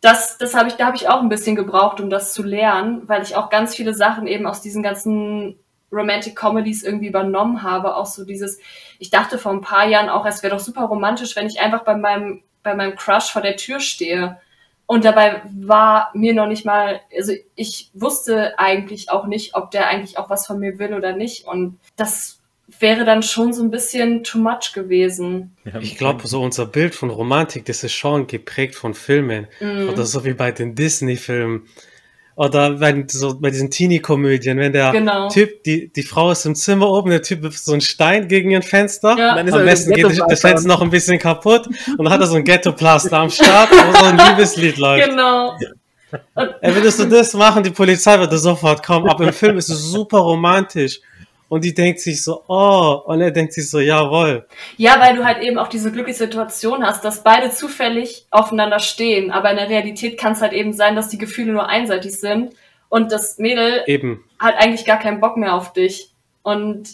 das, 0.00 0.36
das 0.36 0.56
habe 0.56 0.68
ich, 0.68 0.74
da 0.74 0.86
habe 0.86 0.96
ich 0.96 1.08
auch 1.08 1.20
ein 1.20 1.28
bisschen 1.28 1.54
gebraucht, 1.54 2.00
um 2.00 2.10
das 2.10 2.32
zu 2.32 2.42
lernen, 2.42 3.08
weil 3.08 3.22
ich 3.22 3.36
auch 3.36 3.50
ganz 3.50 3.76
viele 3.76 3.94
Sachen 3.94 4.26
eben 4.26 4.48
aus 4.48 4.62
diesen 4.62 4.82
ganzen 4.82 5.56
Romantic 5.92 6.34
Comedies 6.34 6.82
irgendwie 6.82 7.06
übernommen 7.06 7.62
habe. 7.62 7.94
Auch 7.94 8.06
so 8.06 8.24
dieses, 8.24 8.58
ich 8.98 9.10
dachte 9.10 9.38
vor 9.38 9.52
ein 9.52 9.60
paar 9.60 9.86
Jahren 9.86 10.08
auch, 10.08 10.26
es 10.26 10.42
wäre 10.42 10.56
doch 10.56 10.60
super 10.60 10.86
romantisch, 10.86 11.36
wenn 11.36 11.46
ich 11.46 11.60
einfach 11.60 11.84
bei 11.84 11.94
meinem, 11.94 12.42
bei 12.64 12.74
meinem 12.74 12.96
Crush 12.96 13.30
vor 13.30 13.42
der 13.42 13.56
Tür 13.56 13.78
stehe 13.78 14.40
und 14.90 15.04
dabei 15.04 15.42
war 15.54 16.10
mir 16.14 16.32
noch 16.32 16.46
nicht 16.46 16.64
mal, 16.64 17.02
also 17.14 17.34
ich 17.54 17.90
wusste 17.92 18.58
eigentlich 18.58 19.10
auch 19.10 19.26
nicht, 19.26 19.54
ob 19.54 19.70
der 19.70 19.86
eigentlich 19.86 20.16
auch 20.16 20.30
was 20.30 20.46
von 20.46 20.58
mir 20.58 20.78
will 20.78 20.94
oder 20.94 21.14
nicht. 21.14 21.46
Und 21.46 21.78
das 21.96 22.40
wäre 22.80 23.04
dann 23.04 23.22
schon 23.22 23.52
so 23.52 23.62
ein 23.62 23.70
bisschen 23.70 24.24
too 24.24 24.38
much 24.38 24.72
gewesen. 24.72 25.54
Ich 25.82 25.98
glaube, 25.98 26.26
so 26.26 26.40
unser 26.40 26.64
Bild 26.64 26.94
von 26.94 27.10
Romantik, 27.10 27.66
das 27.66 27.84
ist 27.84 27.92
schon 27.92 28.28
geprägt 28.28 28.76
von 28.76 28.94
Filmen. 28.94 29.46
Mm. 29.60 29.90
Oder 29.90 30.06
so 30.06 30.24
wie 30.24 30.32
bei 30.32 30.52
den 30.52 30.74
Disney-Filmen. 30.74 31.66
Oder 32.38 32.70
bei, 32.70 33.04
so, 33.08 33.36
bei 33.36 33.50
diesen 33.50 33.68
Teenie-Komödien, 33.68 34.58
wenn 34.58 34.72
der 34.72 34.92
genau. 34.92 35.28
Typ, 35.28 35.64
die, 35.64 35.92
die 35.92 36.02
Frau 36.04 36.30
ist 36.30 36.46
im 36.46 36.54
Zimmer 36.54 36.88
oben, 36.88 37.10
der 37.10 37.20
Typ 37.20 37.42
wirft 37.42 37.58
so 37.58 37.72
einen 37.72 37.80
Stein 37.80 38.28
gegen 38.28 38.52
ihr 38.52 38.62
Fenster. 38.62 39.18
Ja. 39.18 39.34
Am 39.34 39.64
besten 39.64 39.92
geht 39.92 40.04
das 40.06 40.40
Fenster 40.40 40.68
noch 40.68 40.80
ein 40.80 40.88
bisschen 40.88 41.18
kaputt 41.18 41.66
und 41.66 42.04
dann 42.04 42.10
hat 42.10 42.20
er 42.20 42.28
so 42.28 42.36
ein 42.36 42.44
Ghetto-Plaster 42.44 43.18
am 43.18 43.30
Start, 43.30 43.70
wo 43.72 43.92
so 43.92 44.04
ein 44.04 44.16
Liebeslied 44.16 44.76
läuft. 44.78 45.10
Genau. 45.10 45.56
Ey, 46.60 46.74
würdest 46.76 47.00
du 47.00 47.06
das 47.06 47.34
machen, 47.34 47.64
die 47.64 47.70
Polizei 47.70 48.16
würde 48.16 48.38
sofort 48.38 48.86
kommen. 48.86 49.08
Aber 49.08 49.24
im 49.24 49.32
Film 49.32 49.58
ist 49.58 49.68
es 49.68 49.90
super 49.90 50.18
romantisch. 50.18 51.00
Und 51.48 51.64
die 51.64 51.72
denkt 51.72 52.00
sich 52.00 52.22
so, 52.22 52.42
oh, 52.46 53.02
und 53.06 53.20
er 53.20 53.30
denkt 53.30 53.54
sich 53.54 53.70
so, 53.70 53.80
jawohl. 53.80 54.46
Ja, 54.76 55.00
weil 55.00 55.16
du 55.16 55.24
halt 55.24 55.42
eben 55.42 55.58
auch 55.58 55.68
diese 55.68 55.90
glückliche 55.90 56.18
Situation 56.18 56.84
hast, 56.84 57.04
dass 57.04 57.24
beide 57.24 57.50
zufällig 57.50 58.26
aufeinander 58.30 58.78
stehen. 58.78 59.30
Aber 59.30 59.50
in 59.50 59.56
der 59.56 59.70
Realität 59.70 60.18
kann 60.18 60.32
es 60.32 60.42
halt 60.42 60.52
eben 60.52 60.72
sein, 60.74 60.94
dass 60.94 61.08
die 61.08 61.18
Gefühle 61.18 61.52
nur 61.52 61.68
einseitig 61.68 62.18
sind 62.18 62.54
und 62.90 63.12
das 63.12 63.38
Mädel 63.38 63.82
eben. 63.86 64.24
hat 64.38 64.56
eigentlich 64.56 64.84
gar 64.84 64.98
keinen 64.98 65.20
Bock 65.20 65.36
mehr 65.36 65.54
auf 65.54 65.72
dich. 65.72 66.12
Und 66.42 66.88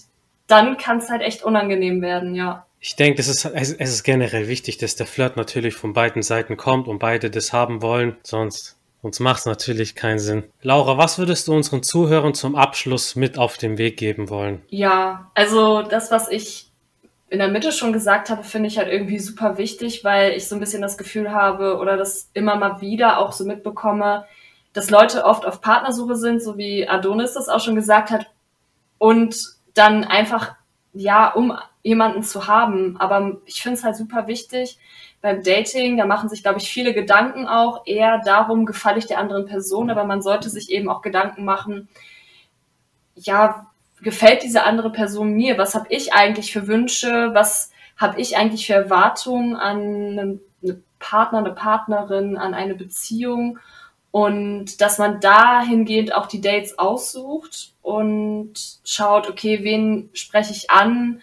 dann 0.47 0.77
kann 0.77 0.99
es 0.99 1.11
halt 1.11 1.23
echt 1.23 1.43
unangenehm 1.43 2.01
werden, 2.03 2.35
ja. 2.35 2.67
Ich 2.81 2.97
denke, 2.97 3.21
es 3.21 3.29
ist, 3.29 3.47
es 3.47 3.71
ist 3.73 4.03
generell 4.03 4.47
wichtig, 4.47 4.77
dass 4.77 4.95
der 4.95 5.07
Flirt 5.07 5.37
natürlich 5.37 5.75
von 5.75 5.95
beiden 5.95 6.23
Seiten 6.23 6.59
kommt 6.59 6.87
und 6.87 6.99
beide 6.99 7.31
das 7.31 7.53
haben 7.53 7.81
wollen. 7.81 8.19
Sonst 8.23 8.77
Sonst 9.05 9.21
macht 9.21 9.41
es 9.41 9.45
natürlich 9.45 9.95
keinen 9.97 10.19
Sinn. 10.19 10.45
Laura, 10.63 10.97
was 10.97 11.19
würdest 11.19 11.47
du 11.47 11.53
unseren 11.53 11.83
Zuhörern 11.83 12.33
zum 12.33 12.57
Abschluss 12.57 13.17
mit 13.17 13.37
auf 13.37 13.59
den 13.59 13.77
Weg 13.77 13.99
geben 13.99 14.31
wollen? 14.31 14.63
Ja, 14.71 15.31
also 15.35 15.83
das, 15.83 16.11
was 16.11 16.31
ich 16.31 16.71
in 17.29 17.39
der 17.39 17.49
Mitte 17.49 17.71
schon 17.71 17.93
gesagt 17.93 18.31
habe, 18.31 18.45
finde 18.45 18.69
ich 18.69 18.79
halt 18.79 18.89
irgendwie 18.89 19.19
super 19.19 19.59
wichtig, 19.59 20.05
weil 20.05 20.33
ich 20.33 20.49
so 20.49 20.57
ein 20.57 20.61
bisschen 20.61 20.81
das 20.81 20.97
Gefühl 20.97 21.33
habe 21.33 21.77
oder 21.77 21.99
das 21.99 22.31
immer 22.33 22.57
mal 22.57 22.81
wieder 22.81 23.19
auch 23.19 23.33
so 23.33 23.45
mitbekomme, 23.45 24.25
dass 24.73 24.89
Leute 24.89 25.27
oft 25.27 25.45
auf 25.45 25.61
Partnersuche 25.61 26.17
sind, 26.17 26.43
so 26.43 26.57
wie 26.57 26.89
Adonis 26.89 27.35
das 27.35 27.51
auch 27.51 27.61
schon 27.61 27.75
gesagt 27.75 28.11
hat, 28.11 28.31
und 28.97 29.37
dann 29.75 30.05
einfach, 30.05 30.55
ja, 30.95 31.29
um 31.29 31.53
jemanden 31.85 32.25
zu 32.25 32.49
haben. 32.49 32.97
Aber 32.99 33.37
ich 33.47 33.63
finde 33.63 33.79
es 33.79 33.85
halt 33.85 33.95
super 33.95 34.27
wichtig 34.27 34.79
beim 35.21 35.43
Dating, 35.43 35.97
da 35.97 36.05
machen 36.05 36.29
sich, 36.29 36.43
glaube 36.43 36.59
ich, 36.59 36.69
viele 36.69 36.93
Gedanken 36.93 37.47
auch 37.47 37.87
eher 37.87 38.21
darum, 38.27 38.67
gefalle 38.67 38.99
ich 38.99 39.07
der 39.07 39.19
anderen 39.19 39.47
Person, 39.47 39.91
aber 39.91 40.05
man 40.05 40.21
sollte 40.21 40.51
sich 40.51 40.71
eben 40.71 40.91
auch 40.91 41.01
Gedanken 41.01 41.47
machen, 41.47 41.89
ja, 43.15 43.71
gefällt 44.03 44.43
diese 44.43 44.65
andere 44.65 44.91
Person 44.91 45.33
mir? 45.33 45.57
Was 45.57 45.75
habe 45.75 45.87
ich 45.89 46.13
eigentlich 46.13 46.53
für 46.53 46.67
Wünsche? 46.67 47.31
Was 47.33 47.71
habe 47.97 48.21
ich 48.21 48.37
eigentlich 48.37 48.67
für 48.67 48.75
Erwartungen 48.75 49.57
an 49.57 49.79
einen 49.79 50.41
Partner, 50.99 51.39
eine 51.39 51.53
Partnerin, 51.53 52.37
an 52.37 52.53
eine 52.53 52.75
Beziehung? 52.75 53.59
Und 54.11 54.81
dass 54.81 54.99
man 54.99 55.21
dahingehend 55.21 56.15
auch 56.15 56.27
die 56.27 56.41
Dates 56.41 56.79
aussucht 56.79 57.73
und 57.83 58.53
schaut, 58.85 59.29
okay, 59.29 59.65
wen 59.65 60.11
spreche 60.13 60.53
ich 60.53 60.71
an? 60.71 61.23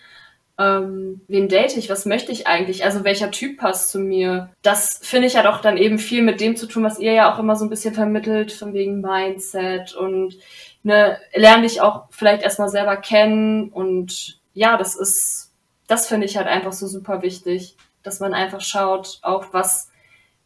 Ähm, 0.61 1.21
wen 1.27 1.47
date 1.47 1.77
ich, 1.77 1.89
was 1.89 2.05
möchte 2.05 2.31
ich 2.31 2.47
eigentlich, 2.47 2.85
also 2.85 3.03
welcher 3.03 3.31
Typ 3.31 3.57
passt 3.59 3.89
zu 3.89 3.99
mir. 3.99 4.49
Das 4.61 4.99
finde 5.01 5.27
ich 5.27 5.33
ja 5.33 5.43
doch 5.43 5.61
dann 5.61 5.77
eben 5.77 5.97
viel 5.97 6.21
mit 6.21 6.39
dem 6.41 6.55
zu 6.55 6.67
tun, 6.67 6.83
was 6.83 6.99
ihr 6.99 7.13
ja 7.13 7.33
auch 7.33 7.39
immer 7.39 7.55
so 7.55 7.65
ein 7.65 7.69
bisschen 7.69 7.93
vermittelt, 7.93 8.51
von 8.51 8.73
wegen 8.73 9.01
Mindset 9.01 9.93
und 9.93 10.37
ne, 10.83 11.17
lerne 11.33 11.63
dich 11.63 11.81
auch 11.81 12.05
vielleicht 12.11 12.43
erstmal 12.43 12.69
selber 12.69 12.97
kennen 12.97 13.69
und 13.69 14.39
ja, 14.53 14.77
das 14.77 14.95
ist, 14.95 15.53
das 15.87 16.07
finde 16.07 16.25
ich 16.25 16.37
halt 16.37 16.47
einfach 16.47 16.73
so 16.73 16.87
super 16.87 17.21
wichtig, 17.21 17.75
dass 18.03 18.19
man 18.19 18.33
einfach 18.33 18.61
schaut, 18.61 19.19
auch 19.21 19.45
was 19.51 19.90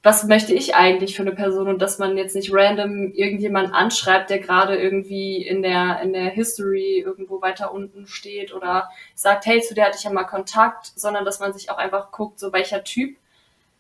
was 0.06 0.24
möchte 0.24 0.54
ich 0.54 0.76
eigentlich 0.76 1.16
für 1.16 1.24
eine 1.24 1.32
Person 1.32 1.68
und 1.68 1.82
dass 1.82 1.98
man 1.98 2.16
jetzt 2.16 2.36
nicht 2.36 2.54
random 2.54 3.12
irgendjemand 3.14 3.74
anschreibt, 3.74 4.30
der 4.30 4.38
gerade 4.38 4.76
irgendwie 4.76 5.38
in 5.38 5.64
der, 5.64 6.00
in 6.04 6.14
der 6.14 6.30
History 6.30 7.02
irgendwo 7.04 7.42
weiter 7.42 7.74
unten 7.74 8.06
steht 8.06 8.54
oder 8.54 8.88
sagt, 9.16 9.48
hey, 9.48 9.62
zu 9.62 9.74
der 9.74 9.86
hatte 9.86 9.98
ich 9.98 10.04
ja 10.04 10.12
mal 10.12 10.26
Kontakt, 10.26 10.92
sondern 10.96 11.26
dass 11.26 11.40
man 11.40 11.54
sich 11.54 11.72
auch 11.72 11.80
einfach 11.80 12.12
guckt, 12.12 12.40
so 12.40 12.54
welcher 12.54 12.84
Typ 12.84 13.18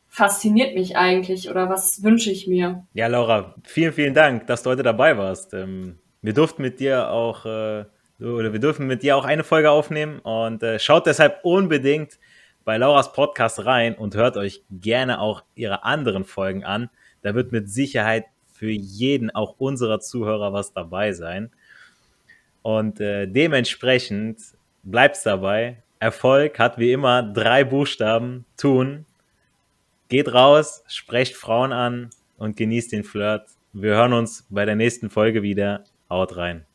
fasziniert 0.07 0.73
mich 0.73 0.97
eigentlich 0.97 1.47
oder 1.47 1.69
was 1.69 2.01
wünsche 2.01 2.31
ich 2.31 2.47
mir. 2.47 2.83
Ja, 2.93 3.05
Laura, 3.05 3.53
vielen, 3.63 3.93
vielen 3.93 4.15
Dank, 4.15 4.47
dass 4.47 4.63
du 4.63 4.71
heute 4.71 4.81
dabei 4.81 5.19
warst. 5.19 5.53
Ähm, 5.53 5.99
wir 6.23 6.33
durften 6.33 6.63
mit 6.63 6.79
dir 6.79 7.11
auch, 7.11 7.45
äh, 7.45 7.85
oder 8.19 8.51
wir 8.51 8.59
dürfen 8.59 8.87
mit 8.87 9.03
dir 9.03 9.15
auch 9.15 9.25
eine 9.25 9.43
Folge 9.43 9.69
aufnehmen 9.69 10.17
und 10.21 10.63
äh, 10.63 10.79
schaut 10.79 11.05
deshalb 11.05 11.41
unbedingt 11.43 12.17
bei 12.65 12.77
Lauras 12.77 13.13
Podcast 13.13 13.65
rein 13.65 13.95
und 13.95 14.15
hört 14.15 14.37
euch 14.37 14.63
gerne 14.71 15.21
auch 15.21 15.43
ihre 15.53 15.83
anderen 15.83 16.25
Folgen 16.25 16.65
an. 16.65 16.89
Da 17.21 17.35
wird 17.35 17.51
mit 17.51 17.69
Sicherheit 17.69 18.25
für 18.51 18.71
jeden, 18.71 19.29
auch 19.29 19.55
unserer 19.59 19.99
Zuhörer, 19.99 20.51
was 20.51 20.73
dabei 20.73 21.13
sein. 21.13 21.51
Und 22.63 22.99
äh, 22.99 23.27
dementsprechend 23.27 24.39
bleibt's 24.83 25.23
dabei. 25.23 25.83
Erfolg 25.99 26.57
hat 26.57 26.77
wie 26.79 26.91
immer 26.91 27.21
drei 27.21 27.63
Buchstaben. 27.63 28.45
Tun. 28.57 29.05
Geht 30.09 30.33
raus, 30.33 30.83
sprecht 30.87 31.35
Frauen 31.35 31.71
an 31.71 32.09
und 32.37 32.57
genießt 32.57 32.91
den 32.91 33.03
Flirt. 33.03 33.47
Wir 33.73 33.95
hören 33.95 34.13
uns 34.13 34.45
bei 34.49 34.65
der 34.65 34.75
nächsten 34.75 35.09
Folge 35.09 35.43
wieder. 35.43 35.83
Haut 36.09 36.37
rein. 36.37 36.65